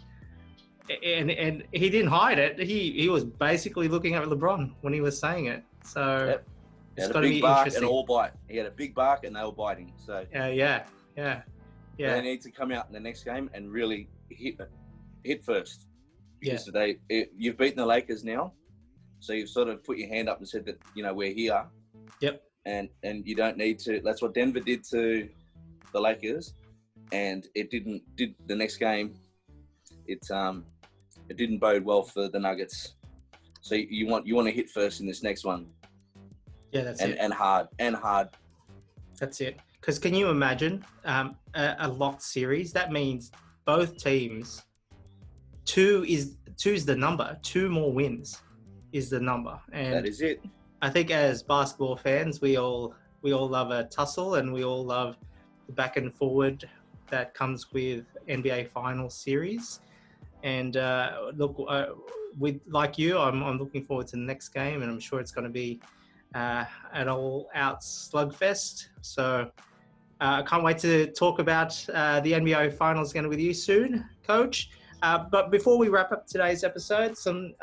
and 1.05 1.31
and 1.31 1.64
he 1.72 1.90
didn't 1.90 2.11
hide 2.11 2.38
it 2.38 2.59
he 2.59 2.92
he 2.92 3.09
was 3.09 3.24
basically 3.24 3.88
looking 3.88 4.14
at 4.14 4.24
lebron 4.24 4.72
when 4.81 4.92
he 4.92 5.01
was 5.01 5.18
saying 5.18 5.46
it 5.46 5.62
so 5.85 6.27
Yep. 6.27 6.46
he 6.96 7.03
it's 7.03 7.07
had 7.07 7.12
got 7.12 7.18
a 7.18 7.22
to 7.22 7.29
big 7.29 7.37
be 7.37 7.40
bark 7.40 7.59
interesting 7.59 7.83
and 7.85 7.90
all 7.92 8.05
bite. 8.05 8.33
He 8.48 8.57
had 8.57 8.66
a 8.66 8.70
big 8.70 8.94
bark 8.94 9.24
and 9.24 9.37
they 9.37 9.42
were 9.42 9.53
biting. 9.53 9.92
So 10.05 10.24
Uh, 10.35 10.46
yeah, 10.46 10.85
yeah, 11.16 11.42
yeah, 11.96 12.14
they 12.14 12.22
need 12.22 12.40
to 12.42 12.51
come 12.51 12.72
out 12.72 12.87
in 12.88 12.92
the 12.92 13.01
next 13.01 13.22
game 13.24 13.48
and 13.55 13.70
really 13.70 14.09
hit 14.31 14.57
hit 15.24 15.44
first. 15.44 15.87
Yeah. 16.42 16.59
They 16.72 16.98
it, 17.09 17.33
you've 17.37 17.57
beaten 17.57 17.77
the 17.79 17.87
Lakers 17.87 18.24
now, 18.24 18.53
so 19.20 19.33
you've 19.33 19.48
sort 19.48 19.68
of 19.68 19.83
put 19.85 19.96
your 19.98 20.09
hand 20.09 20.29
up 20.29 20.38
and 20.38 20.48
said 20.48 20.64
that 20.66 20.79
you 20.94 21.03
know 21.05 21.14
we're 21.14 21.33
here. 21.33 21.64
Yep. 22.20 22.42
And 22.66 22.88
and 23.03 23.27
you 23.27 23.35
don't 23.35 23.57
need 23.57 23.79
to. 23.81 24.01
That's 24.01 24.20
what 24.22 24.35
Denver 24.35 24.61
did 24.61 24.83
to 24.90 25.29
the 25.92 26.01
Lakers, 26.01 26.55
and 27.12 27.46
it 27.55 27.70
didn't 27.70 28.03
did 28.16 28.35
the 28.46 28.57
next 28.57 28.77
game. 28.79 29.14
It 30.07 30.29
um 30.31 30.64
it 31.29 31.37
didn't 31.37 31.59
bode 31.59 31.85
well 31.85 32.03
for 32.03 32.29
the 32.29 32.38
Nuggets. 32.38 32.95
So 33.61 33.75
you, 33.75 34.07
want 34.07 34.27
you 34.27 34.35
want 34.35 34.49
to 34.49 34.53
hit 34.53 34.71
first 34.71 35.01
in 35.01 35.07
this 35.07 35.23
next 35.23 35.45
one, 35.45 35.67
yeah. 36.73 36.83
That's 36.83 37.01
and 37.01 37.12
it. 37.12 37.19
and 37.21 37.33
hard 37.33 37.69
and 37.79 37.95
hard. 37.95 38.29
That's 39.19 39.41
it. 39.41 39.59
Because 39.81 39.99
can 39.99 40.14
you 40.14 40.29
imagine 40.29 40.85
um, 41.05 41.37
a, 41.55 41.77
a 41.81 41.88
locked 41.88 42.23
series? 42.23 42.73
That 42.73 42.93
means 42.93 43.33
both 43.64 43.97
teams. 44.03 44.62
Two 45.64 46.05
is 46.09 46.37
two 46.57 46.73
is 46.73 46.87
the 46.87 46.97
number. 46.97 47.37
Two 47.43 47.69
more 47.69 47.93
wins 47.93 48.41
is 48.93 49.11
the 49.11 49.21
number, 49.21 49.59
and 49.73 49.93
that 49.93 50.07
is 50.07 50.21
it. 50.21 50.43
I 50.81 50.91
think 50.91 51.11
as 51.11 51.43
basketball 51.43 51.97
fans, 51.97 52.41
we 52.41 52.57
all 52.57 52.95
we 53.23 53.33
all 53.33 53.49
love 53.49 53.71
a 53.71 53.85
tussle, 53.85 54.37
and 54.37 54.53
we 54.53 54.64
all 54.64 54.85
love 54.85 55.17
the 55.67 55.73
back 55.73 55.97
and 55.97 56.14
forward 56.14 56.69
that 57.11 57.35
comes 57.35 57.73
with 57.73 58.05
NBA 58.29 58.71
final 58.71 59.11
series. 59.11 59.81
And 60.42 60.77
uh, 60.77 61.31
look, 61.35 61.57
uh, 61.68 61.87
with 62.38 62.61
like 62.66 62.98
you, 62.98 63.18
I'm, 63.18 63.42
I'm 63.42 63.59
looking 63.59 63.85
forward 63.85 64.07
to 64.09 64.16
the 64.16 64.22
next 64.22 64.51
game, 64.51 64.83
and 64.83 64.90
I'm 64.90 65.01
sure 65.01 65.20
it's 65.20 65.33
going 65.33 65.46
to 65.46 65.51
be 65.51 65.81
uh, 66.35 66.64
an 66.92 67.09
all-out 67.09 67.81
slugfest. 67.81 68.87
So 69.01 69.51
uh, 70.20 70.40
I 70.40 70.42
can't 70.42 70.62
wait 70.62 70.79
to 70.79 71.11
talk 71.12 71.38
about 71.38 71.72
uh, 71.92 72.20
the 72.20 72.33
NBA 72.33 72.74
Finals 72.74 73.11
again 73.11 73.29
with 73.29 73.38
you 73.38 73.53
soon, 73.53 74.05
Coach. 74.27 74.70
Uh, 75.03 75.24
but 75.31 75.51
before 75.51 75.79
we 75.79 75.88
wrap 75.88 76.12
up 76.12 76.27
today's 76.27 76.64
episode, 76.64 77.16
some 77.16 77.55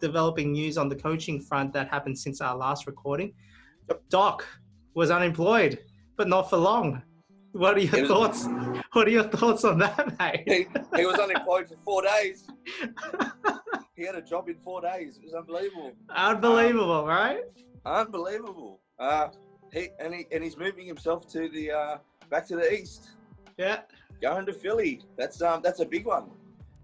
developing 0.00 0.52
news 0.52 0.76
on 0.76 0.88
the 0.88 0.96
coaching 0.96 1.40
front 1.40 1.72
that 1.72 1.88
happened 1.88 2.18
since 2.18 2.40
our 2.40 2.56
last 2.56 2.86
recording. 2.86 3.32
Doc 4.10 4.46
was 4.94 5.10
unemployed, 5.10 5.78
but 6.16 6.28
not 6.28 6.50
for 6.50 6.56
long. 6.56 7.02
What 7.56 7.76
are 7.76 7.80
your 7.80 8.00
was- 8.02 8.10
thoughts? 8.10 8.48
What 8.92 9.06
are 9.08 9.10
your 9.10 9.24
thoughts 9.24 9.64
on 9.64 9.78
that, 9.78 10.18
mate? 10.18 10.42
he, 10.46 10.66
he 10.98 11.06
was 11.06 11.18
unemployed 11.18 11.68
for 11.68 11.76
four 11.84 12.02
days. 12.02 12.46
He 13.96 14.04
had 14.04 14.14
a 14.14 14.20
job 14.20 14.50
in 14.50 14.56
four 14.56 14.82
days. 14.82 15.16
It 15.16 15.24
was 15.24 15.32
unbelievable. 15.32 15.92
Unbelievable, 16.14 17.06
right? 17.06 17.44
Unbelievable. 17.86 18.78
Uh, 18.98 19.28
he 19.72 19.88
and 19.98 20.12
he 20.12 20.26
and 20.30 20.44
he's 20.44 20.58
moving 20.58 20.86
himself 20.86 21.26
to 21.32 21.48
the 21.48 21.70
uh, 21.70 21.96
back 22.28 22.46
to 22.48 22.56
the 22.56 22.70
east, 22.74 23.12
Yeah. 23.56 23.78
going 24.20 24.44
to 24.46 24.52
Philly. 24.52 25.00
That's 25.16 25.40
um 25.40 25.62
that's 25.64 25.80
a 25.80 25.86
big 25.86 26.04
one. 26.04 26.24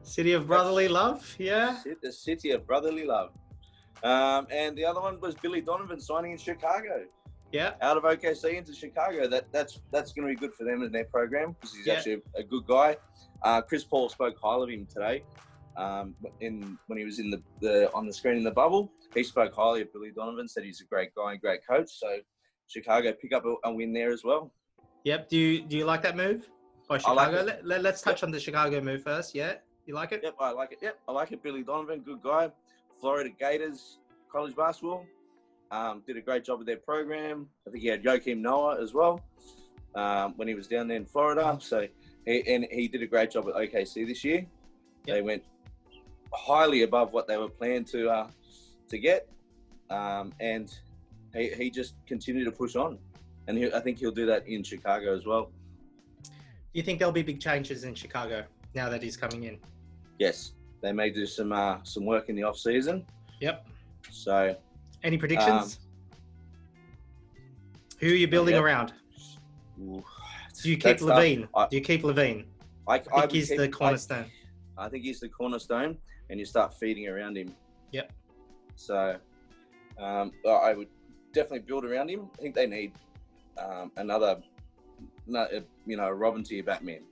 City 0.03 0.33
of 0.33 0.47
brotherly 0.47 0.89
love. 0.89 1.37
Yeah. 1.39 1.81
The 2.03 2.11
city 2.13 2.53
of 2.53 2.67
brotherly 2.67 3.05
love. 3.05 3.31
Um, 4.03 4.47
and 4.51 4.75
the 4.75 4.87
other 4.87 5.01
one 5.03 5.21
was 5.21 5.35
Billy 5.35 5.61
Donovan 5.61 6.01
signing 6.01 6.33
in 6.33 6.39
Chicago. 6.39 7.05
Yeah. 7.53 7.75
out 7.83 7.97
of 7.97 8.05
OKC 8.05 8.57
into 8.57 8.73
Chicago. 8.75 9.29
That 9.29 9.51
that's 9.53 9.81
that's 9.93 10.13
going 10.13 10.27
to 10.29 10.35
be 10.35 10.39
good 10.41 10.55
for 10.55 10.65
them 10.65 10.83
and 10.83 10.93
their 10.95 11.05
program 11.05 11.53
because 11.53 11.75
he's 11.77 11.87
Yeah. 11.87 11.95
actually 11.95 12.15
a, 12.37 12.41
a 12.41 12.43
good 12.43 12.67
guy. 12.67 12.97
Uh, 13.43 13.61
Chris 13.63 13.85
Paul 13.85 14.09
spoke 14.09 14.37
highly 14.43 14.75
of 14.75 14.81
him 14.81 14.87
today. 14.87 15.25
Um, 15.77 16.15
in 16.41 16.79
when 16.87 16.99
he 16.99 17.05
was 17.05 17.19
in 17.19 17.31
the, 17.31 17.43
the 17.61 17.93
on 17.95 18.07
the 18.07 18.13
screen 18.13 18.37
in 18.37 18.45
the 18.45 18.51
bubble, 18.51 18.91
he 19.15 19.23
spoke 19.25 19.55
highly 19.55 19.83
of 19.83 19.93
Billy 19.93 20.11
Donovan. 20.11 20.49
Said 20.49 20.65
he's 20.65 20.81
a 20.81 20.85
great 20.85 21.15
guy 21.15 21.33
and 21.33 21.41
great 21.41 21.61
coach. 21.67 21.91
So 21.91 22.19
Chicago 22.69 23.13
pick 23.13 23.33
up 23.33 23.45
a, 23.45 23.55
a 23.65 23.73
win 23.73 23.93
there 23.93 24.13
as 24.13 24.23
well. 24.25 24.53
Yep. 25.05 25.29
Do 25.29 25.37
you 25.39 25.63
do 25.63 25.77
you 25.79 25.85
like 25.85 26.03
that 26.03 26.17
move 26.17 26.49
by 26.89 26.95
like 26.97 27.01
Chicago? 27.03 27.37
it. 27.39 27.47
let, 27.47 27.67
let, 27.67 27.83
let's 27.83 28.03
touch 28.03 28.23
on 28.23 28.31
the 28.31 28.41
Chicago 28.41 28.81
move 28.81 29.03
first. 29.03 29.35
Yeah. 29.35 29.55
You 29.87 29.95
like 29.95 30.13
it? 30.13 30.21
Yep, 30.23 30.37
I 30.39 30.53
like 30.53 30.71
it. 30.73 30.79
Yep, 30.81 30.99
I 31.09 31.13
like 31.13 31.33
it. 31.33 31.43
Billy 31.43 31.63
Donovan, 31.65 32.01
good 32.01 32.23
guy. 32.23 32.51
Florida 33.01 33.31
Gators 33.31 33.99
college 34.31 34.55
basketball. 34.55 35.05
Um, 35.73 36.03
did 36.07 36.19
a 36.19 36.21
great 36.21 36.45
job 36.45 36.59
with 36.59 36.67
their 36.67 36.77
program. 36.77 37.49
I 37.67 37.71
think 37.71 37.83
he 37.83 37.89
had 37.89 38.05
Joakim 38.05 38.39
Noah 38.39 38.81
as 38.83 38.93
well 38.93 39.23
um, 39.95 40.35
when 40.37 40.47
he 40.47 40.55
was 40.55 40.67
down 40.67 40.87
there 40.87 40.99
in 40.99 41.07
Florida. 41.07 41.59
So, 41.63 41.89
he, 42.27 42.43
and 42.47 42.67
he 42.71 42.89
did 42.89 43.01
a 43.03 43.07
great 43.07 43.31
job 43.31 43.49
at 43.49 43.55
OKC 43.55 44.07
this 44.07 44.23
year. 44.23 44.45
They 45.07 45.23
went 45.23 45.43
highly 46.35 46.83
above 46.83 47.15
what 47.15 47.27
they 47.27 47.39
were 47.39 47.49
planned 47.49 47.87
to 47.89 48.11
uh, 48.11 48.29
to 48.89 48.99
get, 48.99 49.29
um, 49.89 50.35
and 50.41 50.71
he, 51.35 51.49
he 51.49 51.71
just 51.71 51.95
continued 52.07 52.45
to 52.45 52.53
push 52.53 52.77
on. 52.77 52.99
And 53.49 53.57
he, 53.57 53.73
I 53.73 53.81
think 53.81 53.99
he'll 53.99 54.13
do 54.13 54.27
that 54.27 54.47
in 54.47 54.63
Chicago 54.63 55.17
as 55.17 55.25
well. 55.25 55.51
Do 56.23 56.31
you 56.75 56.83
think 56.83 56.99
there'll 56.99 57.13
be 57.13 57.23
big 57.23 57.41
changes 57.41 57.85
in 57.85 57.95
Chicago 57.95 58.45
now 58.75 58.91
that 58.91 59.03
he's 59.03 59.17
coming 59.17 59.45
in? 59.45 59.59
Yes, 60.19 60.53
they 60.83 60.93
may 60.93 61.09
do 61.09 61.25
some 61.25 61.51
uh, 61.51 61.79
some 61.83 62.05
work 62.05 62.29
in 62.29 62.37
the 62.37 62.43
off 62.43 62.59
season. 62.59 63.07
Yep. 63.41 63.67
So 64.11 64.55
Any 65.03 65.19
predictions? 65.19 65.79
Who 67.99 68.09
are 68.09 68.11
you 68.11 68.29
building 68.29 68.55
yet. 68.55 68.63
around? 68.63 68.93
Ooh, 69.81 70.03
Do 70.63 70.71
you 70.71 70.77
keep. 70.77 70.99
LaVine? 70.99 71.49
I- 71.55 71.69
Do 71.69 71.77
you 71.77 71.83
keep 71.83 72.03
LaVine? 72.03 72.45
I, 72.89 72.95
I 72.95 72.97
I 72.97 73.21
think 73.21 73.33
he's 73.33 73.49
keep- 73.49 73.59
the 73.59 73.69
cornerstone. 73.69 74.27
I, 74.77 74.89
think 74.89 75.05
he's 75.05 75.21
the 75.21 75.29
cornerstone, 75.29 75.99
and 76.31 76.41
you 76.41 76.47
start 76.47 76.75
feeding 76.75 77.07
around 77.09 77.37
him. 77.37 77.55
Yep. 77.93 78.13
So, 78.75 79.17
um, 79.99 80.33
I 80.49 80.75
would 80.75 80.89
definitely 81.33 81.61
build 81.61 81.85
around 81.85 82.09
him. 82.09 82.29
I 82.39 82.43
think 82.43 82.55
they 82.55 82.67
need 82.67 82.93
um, 83.59 83.93
another, 83.97 84.41
uh, 85.37 85.47
you 85.87 85.97
know, 85.97 86.07
a 86.07 86.15
Robin 86.15 86.43
to 86.45 86.55
your 86.55 86.65
Batman. 86.65 87.03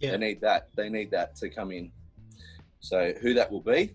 Yeah. 0.00 0.12
They 0.12 0.18
need 0.18 0.40
that. 0.42 0.68
They 0.76 0.88
need 0.88 1.10
that 1.10 1.34
to 1.36 1.48
come 1.50 1.72
in. 1.72 1.90
So, 2.80 3.12
who 3.20 3.34
that 3.34 3.50
will 3.50 3.60
be? 3.62 3.94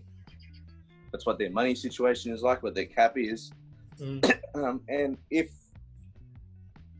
That's 1.12 1.26
what 1.26 1.38
their 1.38 1.50
money 1.50 1.74
situation 1.74 2.32
is 2.32 2.42
like, 2.42 2.62
what 2.62 2.74
their 2.74 2.86
cap 2.86 3.16
is, 3.16 3.52
Mm. 4.00 4.24
um, 4.54 4.80
and 4.88 5.18
if 5.30 5.50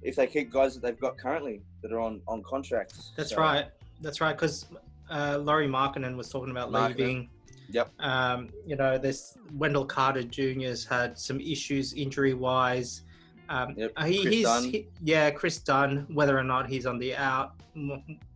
if 0.03 0.14
they 0.14 0.27
keep 0.27 0.53
guys 0.53 0.75
that 0.75 0.83
they've 0.83 1.01
got 1.01 1.16
currently 1.16 1.62
that 1.81 1.90
are 1.90 2.01
on 2.01 2.20
on 2.29 2.42
contracts. 2.42 3.12
That's 3.16 3.31
So, 3.31 3.38
right. 3.38 3.66
That's 4.03 4.20
right. 4.20 4.37
Because 4.37 4.66
uh, 5.11 5.38
Lauri 5.42 5.66
Markkanen 5.68 6.16
was 6.16 6.29
talking 6.29 6.51
about 6.51 6.70
Markkinen. 6.70 6.88
leaving. 6.98 7.31
Yep. 7.70 7.90
Um, 8.01 8.51
you 8.66 8.77
know, 8.77 8.98
this 8.98 9.38
Wendell 9.55 9.87
Carter 9.87 10.22
Jr.'s 10.22 10.85
had 10.85 11.18
some 11.18 11.40
issues 11.40 11.94
injury 11.94 12.35
wise. 12.35 13.03
Um, 13.48 13.75
Yep. 13.77 13.92
uh, 13.96 14.05
he, 14.05 14.20
Chris 14.22 14.35
he's 14.35 14.44
Dunn. 14.44 14.64
he- 14.64 14.88
yeah, 15.03 15.31
Kris 15.31 15.59
Dunn. 15.59 16.07
Whether 16.12 16.37
or 16.38 16.44
not 16.44 16.68
he's 16.68 16.85
on 16.85 16.98
the 16.98 17.16
out, 17.16 17.55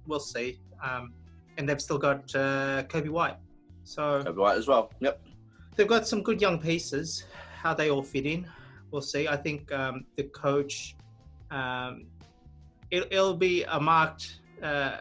we'll 0.06 0.20
see. 0.20 0.58
Um, 0.82 1.12
and 1.58 1.68
they've 1.68 1.80
still 1.82 1.98
got 1.98 2.20
uh, 2.34 2.84
Coby 2.84 3.10
White. 3.10 3.36
So 3.84 4.22
Coby 4.24 4.36
White 4.36 4.56
as 4.56 4.66
well. 4.66 4.90
Yep. 5.00 5.20
They've 5.76 5.86
got 5.86 6.08
some 6.08 6.22
good 6.22 6.40
young 6.40 6.58
pieces. 6.58 7.24
How 7.62 7.74
they 7.74 7.90
all 7.90 8.02
fit 8.02 8.26
in, 8.26 8.48
we'll 8.90 9.02
see. 9.02 9.28
I 9.28 9.36
think 9.36 9.72
um, 9.72 10.06
the 10.16 10.24
coach, 10.24 10.96
um, 11.50 12.06
it, 12.90 13.06
it'll 13.10 13.36
be 13.36 13.64
a 13.64 13.78
marked, 13.80 14.40
uh, 14.62 14.98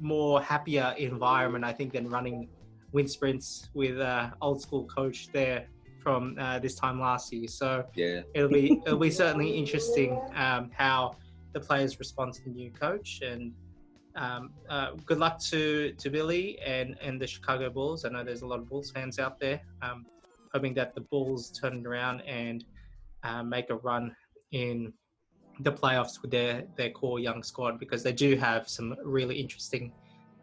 more 0.00 0.40
happier 0.40 0.94
environment, 0.96 1.64
I 1.64 1.72
think, 1.72 1.92
than 1.92 2.08
running 2.08 2.48
wind 2.92 3.10
sprints 3.10 3.68
with 3.74 3.98
uh, 3.98 4.30
old 4.40 4.62
school 4.62 4.84
coach 4.84 5.28
there 5.32 5.66
from 6.02 6.36
uh, 6.38 6.58
this 6.60 6.74
time 6.74 7.00
last 7.00 7.32
year. 7.32 7.48
So 7.48 7.84
Yeah. 7.94 8.22
it'll 8.34 8.48
be 8.48 8.80
it'll 8.86 8.98
be 8.98 9.10
certainly 9.10 9.50
interesting 9.50 10.18
um, 10.34 10.70
how 10.76 11.16
the 11.52 11.60
players 11.60 11.98
respond 11.98 12.34
to 12.34 12.44
the 12.44 12.50
new 12.50 12.70
coach 12.70 13.20
and. 13.22 13.52
Um, 14.18 14.50
uh, 14.68 14.90
good 15.06 15.18
luck 15.18 15.38
to, 15.44 15.92
to 15.92 16.10
Billy 16.10 16.58
and, 16.58 16.96
and 17.00 17.20
the 17.20 17.26
Chicago 17.26 17.70
Bulls. 17.70 18.04
I 18.04 18.08
know 18.08 18.24
there's 18.24 18.42
a 18.42 18.46
lot 18.46 18.58
of 18.58 18.68
Bulls 18.68 18.90
fans 18.90 19.20
out 19.20 19.38
there. 19.38 19.60
Um, 19.80 20.06
hoping 20.52 20.74
that 20.74 20.94
the 20.94 21.02
Bulls 21.02 21.50
turn 21.50 21.86
around 21.86 22.22
and 22.22 22.64
uh, 23.22 23.44
make 23.44 23.70
a 23.70 23.76
run 23.76 24.14
in 24.50 24.92
the 25.60 25.70
playoffs 25.70 26.20
with 26.20 26.32
their, 26.32 26.64
their 26.76 26.90
core 26.90 27.20
young 27.20 27.42
squad 27.42 27.78
because 27.78 28.02
they 28.02 28.12
do 28.12 28.36
have 28.36 28.68
some 28.68 28.96
really 29.04 29.36
interesting 29.36 29.92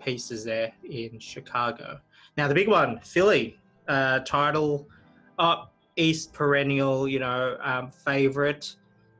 pieces 0.03 0.45
there 0.45 0.71
in 0.83 1.19
Chicago. 1.19 1.99
Now, 2.37 2.47
the 2.47 2.53
big 2.53 2.69
one, 2.69 2.99
Philly, 2.99 3.57
uh, 3.87 4.19
title 4.19 4.87
up, 5.37 5.73
East 5.97 6.33
perennial, 6.33 7.07
you 7.07 7.19
know, 7.19 7.57
um, 7.61 7.91
favorite, 7.91 8.75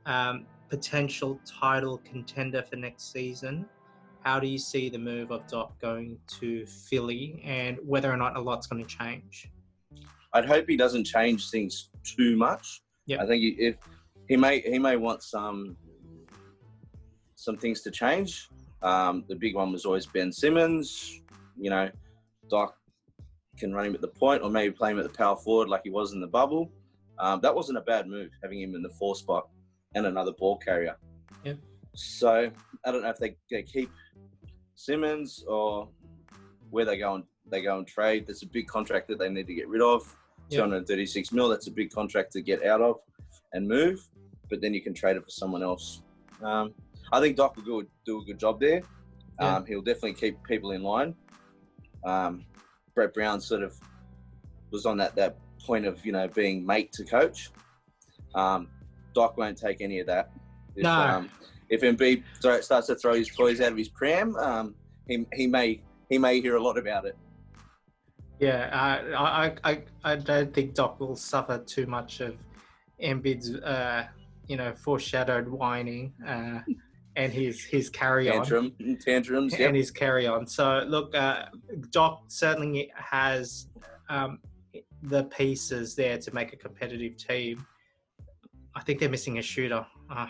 um, 0.06 0.46
potential 0.70 1.40
title 1.46 2.02
contender 2.06 2.62
for 2.62 2.76
next 2.76 3.12
season. 3.12 3.66
How 4.26 4.40
do 4.40 4.48
you 4.48 4.58
see 4.58 4.90
the 4.90 4.98
move 4.98 5.30
of 5.30 5.46
Doc 5.46 5.80
going 5.80 6.18
to 6.40 6.66
Philly 6.66 7.40
and 7.46 7.78
whether 7.86 8.12
or 8.12 8.18
not 8.18 8.36
a 8.36 8.42
lot's 8.42 8.66
going 8.66 8.84
to 8.84 8.90
change? 8.90 9.52
I'd 10.34 10.46
hope 10.46 10.68
he 10.68 10.76
doesn't 10.76 11.04
change 11.04 11.52
things 11.52 11.92
too 12.04 12.36
much. 12.36 12.82
Yep. 13.06 13.20
I 13.20 13.28
think 13.28 13.42
he- 13.42 13.64
if 13.68 13.78
he 14.28 14.36
may 14.36 14.62
he 14.62 14.80
may 14.80 14.96
want 14.96 15.22
some 15.22 15.78
some 17.36 17.56
things 17.56 17.82
to 17.82 17.92
change. 17.92 18.50
Um, 18.82 19.24
the 19.28 19.36
big 19.36 19.54
one 19.54 19.72
was 19.72 19.86
always 19.86 20.08
Ben 20.08 20.32
Simmons. 20.32 21.22
You 21.56 21.70
know, 21.70 21.92
Doc 22.50 22.76
can 23.60 23.74
run 23.74 23.86
him 23.86 23.94
at 23.94 24.02
the 24.02 24.08
point, 24.08 24.42
or 24.42 24.50
maybe 24.50 24.74
play 24.74 24.90
him 24.90 24.98
at 24.98 25.04
the 25.04 25.16
power 25.16 25.36
forward 25.36 25.70
like 25.70 25.82
he 25.84 25.92
was 25.92 26.14
in 26.14 26.20
the 26.20 26.28
bubble. 26.28 26.72
Um, 27.20 27.40
that 27.42 27.54
wasn't 27.54 27.78
a 27.78 27.82
bad 27.82 28.08
move, 28.08 28.32
having 28.42 28.60
him 28.60 28.74
in 28.74 28.82
the 28.82 28.90
four 28.90 29.16
spot 29.16 29.50
and 29.94 30.08
another 30.08 30.32
ball 30.32 30.58
carrier. 30.58 30.98
Yeah. 31.44 31.54
So 31.94 32.52
I 32.86 32.92
don't 32.92 33.02
know 33.02 33.10
if 33.10 33.18
they, 33.18 33.36
they 33.50 33.64
keep 33.64 33.90
Simmons 34.76 35.44
or 35.48 35.90
where 36.70 36.86
they 36.86 36.98
go 36.98 37.16
and 37.16 37.24
they 37.50 37.62
go 37.62 37.78
and 37.78 37.88
trade. 37.88 38.28
That's 38.28 38.44
a 38.44 38.48
big 38.48 38.68
contract 38.68 39.08
that 39.08 39.20
they 39.20 39.30
need 39.30 39.48
to 39.48 39.54
get 39.56 39.68
rid 39.68 39.82
of. 39.82 40.16
Yeah. 40.50 40.60
236 40.60 41.32
mil. 41.32 41.50
That's 41.50 41.68
a 41.68 41.72
big 41.72 41.92
contract 41.92 42.32
to 42.34 42.42
get 42.42 42.64
out 42.64 42.82
of 42.82 42.98
and 43.54 43.68
move. 43.68 44.08
But 44.50 44.62
then 44.62 44.74
you 44.74 44.82
can 44.82 44.94
trade 44.94 45.18
it 45.18 45.24
for 45.24 45.32
someone 45.32 45.64
else. 45.64 46.04
Um, 46.44 46.74
I 47.12 47.20
think 47.20 47.36
Doc 47.36 47.56
will 47.56 47.64
do, 47.64 47.88
do 48.06 48.22
a 48.22 48.26
good 48.26 48.40
job 48.40 48.60
there. 48.60 48.84
Yeah. 49.40 49.56
Um, 49.58 49.66
he'll 49.66 49.82
definitely 49.82 50.14
keep 50.14 50.42
people 50.44 50.72
in 50.72 50.84
line. 50.84 51.16
Um, 52.06 52.46
Brett 52.94 53.14
Brown 53.14 53.42
sort 53.42 53.64
of 53.64 53.76
was 54.72 54.86
on 54.86 54.98
that 54.98 55.16
that 55.16 55.38
point 55.60 55.86
of 55.86 56.06
you 56.06 56.12
know 56.12 56.28
being 56.28 56.66
mate 56.66 56.92
to 56.94 57.04
coach. 57.04 57.50
Um, 58.36 58.70
Doc 59.14 59.38
won't 59.38 59.58
take 59.58 59.82
any 59.82 60.00
of 60.00 60.08
that. 60.08 60.32
If, 60.76 60.84
No. 60.84 61.26
If 61.70 61.82
Embiid 61.82 62.24
starts 62.40 62.88
to 62.88 62.96
throw 62.96 63.14
his 63.14 63.30
toys 63.30 63.62
out 63.62 63.72
of 63.72 63.78
his 63.78 63.90
pram, 63.90 64.36
um, 64.36 64.76
he, 65.08 65.26
he 65.34 65.48
may 65.48 65.82
he 66.10 66.18
may 66.18 66.40
hear 66.42 66.56
a 66.56 66.62
lot 66.62 66.78
about 66.78 67.06
it. 67.06 67.18
Yeah, 68.40 68.70
I, 68.74 69.46
I, 69.64 69.72
I, 69.72 69.84
I 70.04 70.16
don't 70.18 70.54
think 70.54 70.74
Doc 70.74 71.00
will 71.00 71.16
suffer 71.16 71.58
too 71.58 71.88
much 71.88 72.20
of 72.20 72.36
Embiid's, 73.02 73.56
uh, 73.56 74.08
you 74.48 74.58
know, 74.58 74.74
foreshadowed 74.74 75.48
whining 75.48 76.14
uh, 76.28 76.60
and 77.16 77.32
his 77.32 77.64
his 77.64 77.90
carry 77.90 78.30
on 78.30 78.46
Tantrum, 78.46 78.74
tantrums. 79.00 79.58
Yep. 79.58 79.68
and 79.68 79.78
his 79.78 79.90
carry 79.90 80.28
on. 80.28 80.46
So 80.48 80.84
look, 80.88 81.16
uh, 81.16 81.46
Doc 81.92 82.24
certainly 82.28 82.92
has 82.96 83.68
um, 84.10 84.40
the 85.04 85.24
pieces 85.26 85.96
there 85.96 86.18
to 86.18 86.34
make 86.34 86.54
a 86.54 86.58
competitive 86.58 87.18
team. 87.18 87.66
I 88.76 88.82
think 88.82 89.00
they're 89.00 89.10
missing 89.10 89.38
a 89.38 89.42
shooter. 89.42 89.86
Uh, 90.10 90.28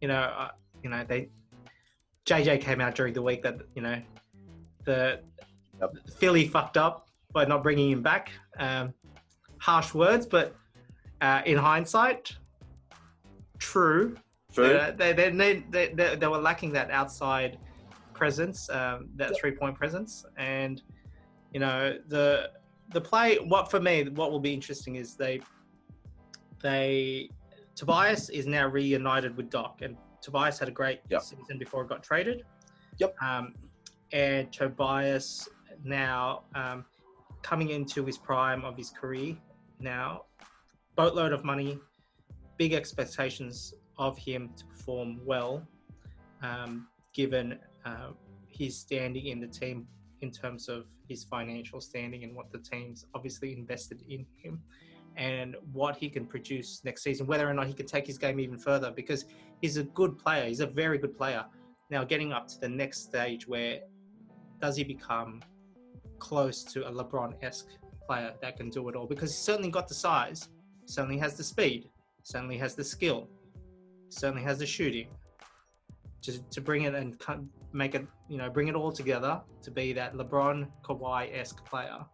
you 0.00 0.08
know, 0.08 0.20
uh, 0.20 0.48
you 0.82 0.90
know 0.90 1.04
they. 1.06 1.30
JJ 2.26 2.60
came 2.60 2.80
out 2.80 2.96
during 2.96 3.14
the 3.14 3.22
week 3.22 3.42
that 3.42 3.60
you 3.76 3.82
know 3.82 4.02
the 4.84 5.20
Yep. 5.80 5.96
Philly 6.18 6.46
fucked 6.46 6.76
up 6.76 7.08
by 7.32 7.44
not 7.44 7.62
bringing 7.62 7.90
him 7.90 8.02
back. 8.02 8.30
Um, 8.58 8.94
harsh 9.58 9.94
words, 9.94 10.26
but 10.26 10.54
uh, 11.20 11.42
in 11.44 11.58
hindsight, 11.58 12.34
true. 13.58 14.16
True. 14.52 14.74
Uh, 14.76 14.92
they, 14.92 15.12
they, 15.12 15.30
they, 15.30 15.64
they, 15.70 15.88
they, 15.88 16.16
they 16.16 16.26
were 16.26 16.38
lacking 16.38 16.72
that 16.72 16.90
outside 16.90 17.58
presence, 18.14 18.70
um, 18.70 19.08
that 19.16 19.36
three 19.38 19.52
point 19.52 19.76
presence, 19.76 20.24
and 20.38 20.82
you 21.52 21.60
know 21.60 21.98
the 22.08 22.50
the 22.92 23.00
play. 23.00 23.36
What 23.36 23.70
for 23.70 23.80
me, 23.80 24.08
what 24.08 24.30
will 24.30 24.40
be 24.40 24.54
interesting 24.54 24.96
is 24.96 25.14
they 25.14 25.40
they 26.62 27.28
Tobias 27.74 28.30
is 28.30 28.46
now 28.46 28.66
reunited 28.66 29.36
with 29.36 29.50
Doc, 29.50 29.80
and 29.82 29.96
Tobias 30.26 30.58
had 30.58 30.66
a 30.68 30.72
great 30.72 31.00
Yep. 31.08 31.22
season 31.22 31.56
before 31.56 31.84
it 31.84 31.88
got 31.88 32.02
traded. 32.02 32.44
Yep. 32.98 33.14
Um, 33.22 33.54
and 34.12 34.52
Tobias 34.52 35.48
now 35.84 36.42
um, 36.56 36.84
coming 37.42 37.70
into 37.70 38.04
his 38.04 38.18
prime 38.18 38.64
of 38.64 38.76
his 38.76 38.90
career 38.90 39.36
now, 39.78 40.24
boatload 40.96 41.32
of 41.32 41.44
money, 41.44 41.78
big 42.56 42.72
expectations 42.72 43.72
of 43.98 44.18
him 44.18 44.50
to 44.56 44.64
perform 44.64 45.20
well, 45.24 45.64
um, 46.42 46.88
given 47.12 47.60
uh, 47.84 48.10
his 48.48 48.76
standing 48.76 49.26
in 49.26 49.38
the 49.38 49.46
team 49.46 49.86
in 50.22 50.32
terms 50.32 50.68
of 50.68 50.86
his 51.08 51.22
financial 51.22 51.80
standing 51.80 52.24
and 52.24 52.34
what 52.34 52.50
the 52.50 52.58
team's 52.58 53.06
obviously 53.14 53.52
invested 53.52 54.02
in 54.08 54.26
him 54.42 54.60
and 55.16 55.56
what 55.72 55.96
he 55.96 56.08
can 56.08 56.26
produce 56.26 56.82
next 56.84 57.02
season, 57.02 57.26
whether 57.26 57.48
or 57.48 57.54
not 57.54 57.66
he 57.66 57.72
can 57.72 57.86
take 57.86 58.06
his 58.06 58.18
game 58.18 58.38
even 58.38 58.58
further, 58.58 58.90
because 58.90 59.24
he's 59.60 59.76
a 59.76 59.84
good 59.84 60.18
player. 60.18 60.46
He's 60.46 60.60
a 60.60 60.66
very 60.66 60.98
good 60.98 61.16
player. 61.16 61.44
Now, 61.90 62.04
getting 62.04 62.32
up 62.32 62.48
to 62.48 62.60
the 62.60 62.68
next 62.68 63.04
stage 63.04 63.46
where 63.48 63.80
does 64.60 64.76
he 64.76 64.84
become 64.84 65.40
close 66.18 66.64
to 66.64 66.86
a 66.86 66.90
LeBron 66.90 67.34
esque 67.42 67.68
player 68.06 68.34
that 68.42 68.56
can 68.56 68.70
do 68.70 68.88
it 68.88 68.96
all? 68.96 69.06
Because 69.06 69.30
he's 69.30 69.38
certainly 69.38 69.70
got 69.70 69.88
the 69.88 69.94
size, 69.94 70.48
certainly 70.84 71.18
has 71.18 71.36
the 71.36 71.44
speed, 71.44 71.90
certainly 72.22 72.58
has 72.58 72.74
the 72.74 72.84
skill, 72.84 73.28
certainly 74.08 74.42
has 74.42 74.58
the 74.58 74.66
shooting 74.66 75.08
to, 76.22 76.42
to 76.50 76.60
bring 76.60 76.82
it 76.82 76.94
and 76.94 77.16
make 77.72 77.94
it, 77.94 78.06
you 78.28 78.36
know, 78.36 78.50
bring 78.50 78.68
it 78.68 78.74
all 78.74 78.92
together 78.92 79.40
to 79.62 79.70
be 79.70 79.92
that 79.92 80.14
LeBron 80.14 80.66
Kawhi 80.84 81.36
esque 81.36 81.64
player. 81.64 82.04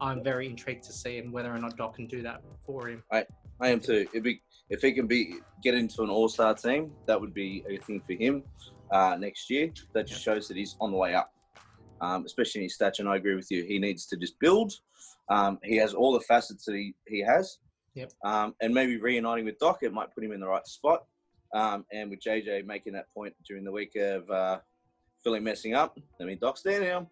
I'm 0.00 0.22
very 0.22 0.46
intrigued 0.46 0.84
to 0.84 0.92
see 0.92 1.18
and 1.18 1.32
whether 1.32 1.52
or 1.54 1.58
not 1.58 1.76
Doc 1.76 1.96
can 1.96 2.06
do 2.06 2.22
that 2.22 2.42
for 2.64 2.88
him. 2.88 3.02
I, 3.12 3.24
I 3.60 3.68
am 3.68 3.80
too. 3.80 4.06
If 4.12 4.24
he, 4.24 4.40
if 4.68 4.82
he 4.82 4.92
can 4.92 5.06
be 5.06 5.36
get 5.62 5.74
into 5.74 6.02
an 6.02 6.10
All 6.10 6.28
Star 6.28 6.54
team, 6.54 6.92
that 7.06 7.20
would 7.20 7.32
be 7.32 7.64
a 7.68 7.78
thing 7.78 8.02
for 8.06 8.12
him 8.12 8.42
uh, 8.90 9.16
next 9.18 9.48
year. 9.50 9.70
That 9.94 10.06
just 10.06 10.22
shows 10.22 10.48
that 10.48 10.56
he's 10.56 10.76
on 10.80 10.90
the 10.90 10.96
way 10.96 11.14
up, 11.14 11.32
um, 12.00 12.24
especially 12.24 12.60
in 12.60 12.64
his 12.64 12.74
stature. 12.74 13.02
And 13.02 13.08
I 13.08 13.16
agree 13.16 13.34
with 13.34 13.50
you. 13.50 13.64
He 13.64 13.78
needs 13.78 14.06
to 14.06 14.16
just 14.16 14.38
build. 14.38 14.72
Um, 15.28 15.58
he 15.62 15.76
has 15.76 15.94
all 15.94 16.12
the 16.12 16.20
facets 16.20 16.64
that 16.66 16.74
he, 16.74 16.94
he 17.06 17.20
has. 17.20 17.58
Yep. 17.94 18.12
Um, 18.24 18.54
and 18.60 18.74
maybe 18.74 18.98
reuniting 18.98 19.46
with 19.46 19.58
Doc, 19.58 19.78
it 19.82 19.92
might 19.92 20.14
put 20.14 20.22
him 20.22 20.32
in 20.32 20.40
the 20.40 20.46
right 20.46 20.66
spot. 20.66 21.04
Um, 21.54 21.86
and 21.92 22.10
with 22.10 22.20
JJ 22.20 22.66
making 22.66 22.92
that 22.92 23.06
point 23.14 23.34
during 23.48 23.64
the 23.64 23.72
week 23.72 23.96
of 23.96 24.30
uh, 24.30 24.58
Philly 25.24 25.40
messing 25.40 25.74
up, 25.74 25.98
I 26.20 26.24
mean, 26.24 26.38
Doc's 26.40 26.62
there 26.62 26.80
now. 26.80 27.08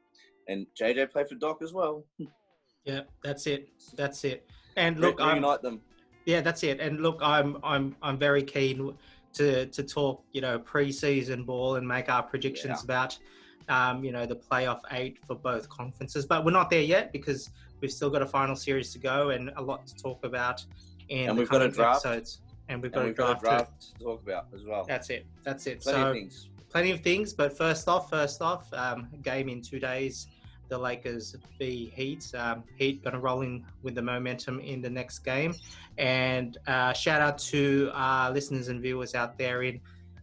And 0.48 0.66
JJ 0.78 1.10
played 1.10 1.28
for 1.28 1.36
Doc 1.36 1.62
as 1.62 1.72
well. 1.72 2.04
Yeah, 2.84 3.00
that's 3.22 3.46
it. 3.46 3.68
That's 3.96 4.24
it. 4.24 4.48
And 4.76 4.98
look, 5.00 5.18
Re- 5.18 5.26
reunite 5.26 5.62
them. 5.62 5.80
Yeah, 6.26 6.40
that's 6.40 6.62
it. 6.62 6.80
And 6.80 7.00
look, 7.00 7.18
I'm 7.22 7.58
I'm 7.62 7.96
I'm 8.02 8.18
very 8.18 8.42
keen 8.42 8.94
to 9.34 9.66
to 9.66 9.82
talk, 9.82 10.22
you 10.32 10.40
know, 10.40 10.58
preseason 10.58 11.44
ball 11.46 11.76
and 11.76 11.86
make 11.86 12.08
our 12.08 12.22
predictions 12.22 12.80
yeah. 12.80 12.84
about, 12.84 13.18
um, 13.68 14.04
you 14.04 14.12
know, 14.12 14.26
the 14.26 14.36
playoff 14.36 14.80
eight 14.92 15.18
for 15.26 15.34
both 15.34 15.68
conferences. 15.68 16.26
But 16.26 16.44
we're 16.44 16.52
not 16.52 16.70
there 16.70 16.82
yet 16.82 17.12
because 17.12 17.50
we've 17.80 17.92
still 17.92 18.10
got 18.10 18.22
a 18.22 18.26
final 18.26 18.56
series 18.56 18.92
to 18.92 18.98
go 18.98 19.30
and 19.30 19.50
a 19.56 19.62
lot 19.62 19.86
to 19.86 19.94
talk 19.96 20.24
about. 20.24 20.64
In 21.08 21.28
and 21.28 21.38
we've 21.38 21.48
got 21.48 21.62
a 21.62 21.68
draft. 21.68 22.06
Episodes. 22.06 22.40
And 22.70 22.80
we've 22.80 22.92
got, 22.92 23.02
and 23.02 23.10
a, 23.10 23.12
draft 23.12 23.42
got 23.42 23.52
a 23.52 23.56
draft 23.56 23.80
to, 23.80 23.92
to 23.98 24.04
talk 24.04 24.22
about 24.22 24.46
as 24.54 24.64
well. 24.64 24.84
That's 24.88 25.10
it. 25.10 25.26
That's 25.42 25.66
it. 25.66 25.82
Plenty 25.82 26.00
so, 26.00 26.06
of 26.06 26.14
things. 26.14 26.48
Plenty 26.70 26.90
of 26.92 27.00
things. 27.02 27.34
But 27.34 27.54
first 27.54 27.88
off, 27.88 28.08
first 28.08 28.40
off, 28.40 28.72
um, 28.72 29.08
game 29.22 29.50
in 29.50 29.60
two 29.60 29.78
days 29.78 30.28
the 30.68 30.78
Lakers 30.78 31.36
v 31.58 31.92
Heat. 31.94 32.30
Um, 32.34 32.64
Heat 32.76 33.02
going 33.02 33.14
to 33.14 33.20
roll 33.20 33.42
in 33.42 33.64
with 33.82 33.94
the 33.94 34.02
momentum 34.02 34.60
in 34.60 34.80
the 34.80 34.90
next 34.90 35.20
game. 35.20 35.54
And 35.98 36.58
uh, 36.66 36.92
shout 36.92 37.20
out 37.20 37.38
to 37.38 37.90
our 37.94 38.30
listeners 38.30 38.68
and 38.68 38.80
viewers 38.80 39.14
out 39.14 39.38
there 39.38 39.62
in 39.62 39.80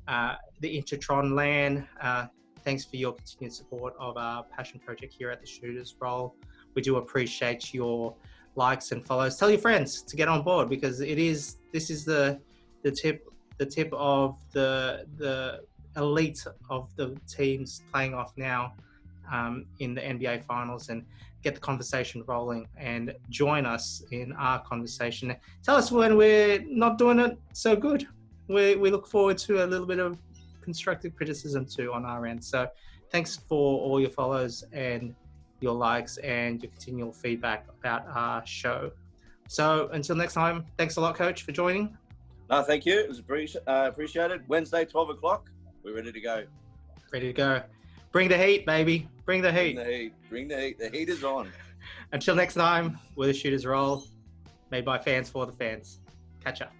uh, 0.07 0.35
the 0.59 0.81
Intertron 0.81 1.35
land. 1.35 1.85
Uh, 2.01 2.27
thanks 2.63 2.85
for 2.85 2.97
your 2.97 3.13
continued 3.13 3.53
support 3.53 3.93
of 3.99 4.17
our 4.17 4.43
passion 4.43 4.79
project 4.79 5.13
here 5.17 5.29
at 5.29 5.41
the 5.41 5.47
Shooters 5.47 5.95
Roll. 5.99 6.35
We 6.73 6.81
do 6.81 6.97
appreciate 6.97 7.73
your 7.73 8.15
likes 8.55 8.91
and 8.91 9.05
follows. 9.05 9.37
Tell 9.37 9.49
your 9.49 9.59
friends 9.59 10.01
to 10.03 10.15
get 10.15 10.27
on 10.27 10.43
board 10.43 10.69
because 10.69 10.99
it 11.01 11.17
is 11.17 11.57
this 11.71 11.89
is 11.89 12.05
the 12.05 12.39
the 12.83 12.91
tip 12.91 13.27
the 13.57 13.65
tip 13.65 13.91
of 13.93 14.37
the 14.51 15.05
the 15.17 15.61
elite 15.97 16.45
of 16.69 16.93
the 16.95 17.17
teams 17.27 17.83
playing 17.91 18.13
off 18.13 18.33
now 18.37 18.73
um, 19.31 19.65
in 19.79 19.93
the 19.93 20.01
NBA 20.01 20.43
Finals 20.43 20.89
and 20.89 21.03
get 21.43 21.55
the 21.55 21.61
conversation 21.61 22.23
rolling 22.27 22.67
and 22.77 23.13
join 23.29 23.65
us 23.65 24.03
in 24.11 24.31
our 24.33 24.59
conversation. 24.63 25.35
Tell 25.63 25.75
us 25.75 25.91
when 25.91 26.17
we're 26.17 26.63
not 26.67 26.97
doing 26.97 27.19
it 27.19 27.37
so 27.53 27.75
good. 27.75 28.07
We, 28.47 28.75
we 28.75 28.91
look 28.91 29.07
forward 29.07 29.37
to 29.39 29.63
a 29.63 29.65
little 29.65 29.87
bit 29.87 29.99
of 29.99 30.17
constructive 30.61 31.15
criticism 31.15 31.65
too 31.65 31.93
on 31.93 32.05
our 32.05 32.25
end. 32.25 32.43
So 32.43 32.67
thanks 33.11 33.37
for 33.37 33.79
all 33.79 33.99
your 33.99 34.09
follows 34.09 34.63
and 34.71 35.15
your 35.59 35.73
likes 35.73 36.17
and 36.17 36.61
your 36.61 36.71
continual 36.71 37.11
feedback 37.11 37.67
about 37.79 38.05
our 38.13 38.45
show. 38.45 38.91
So 39.47 39.89
until 39.91 40.15
next 40.15 40.33
time, 40.33 40.65
thanks 40.77 40.97
a 40.97 41.01
lot, 41.01 41.15
Coach, 41.15 41.43
for 41.43 41.51
joining. 41.51 41.97
No, 42.49 42.61
thank 42.63 42.85
you. 42.85 42.99
It 42.99 43.07
was 43.09 43.19
appreciated. 43.19 43.67
Uh, 43.67 43.85
appreciated. 43.87 44.47
Wednesday, 44.47 44.85
12 44.85 45.11
o'clock. 45.11 45.49
We're 45.83 45.95
ready 45.95 46.11
to 46.11 46.21
go. 46.21 46.45
Ready 47.11 47.27
to 47.27 47.33
go. 47.33 47.61
Bring 48.11 48.27
the 48.27 48.37
heat, 48.37 48.65
baby. 48.65 49.07
Bring 49.25 49.41
the 49.41 49.51
heat. 49.51 49.75
Bring 49.75 49.87
the 49.87 49.93
heat. 49.93 50.13
Bring 50.29 50.47
the 50.47 50.59
heat. 50.59 50.79
The 50.79 50.89
heat 50.89 51.09
is 51.09 51.23
on. 51.23 51.49
Until 52.11 52.35
next 52.35 52.55
time, 52.55 52.99
where 53.15 53.27
the 53.27 53.33
shooters 53.33 53.65
roll, 53.65 54.03
made 54.69 54.83
by 54.83 54.97
fans 54.97 55.29
for 55.29 55.45
the 55.45 55.53
fans. 55.53 55.99
Catch 56.43 56.61
up. 56.61 56.73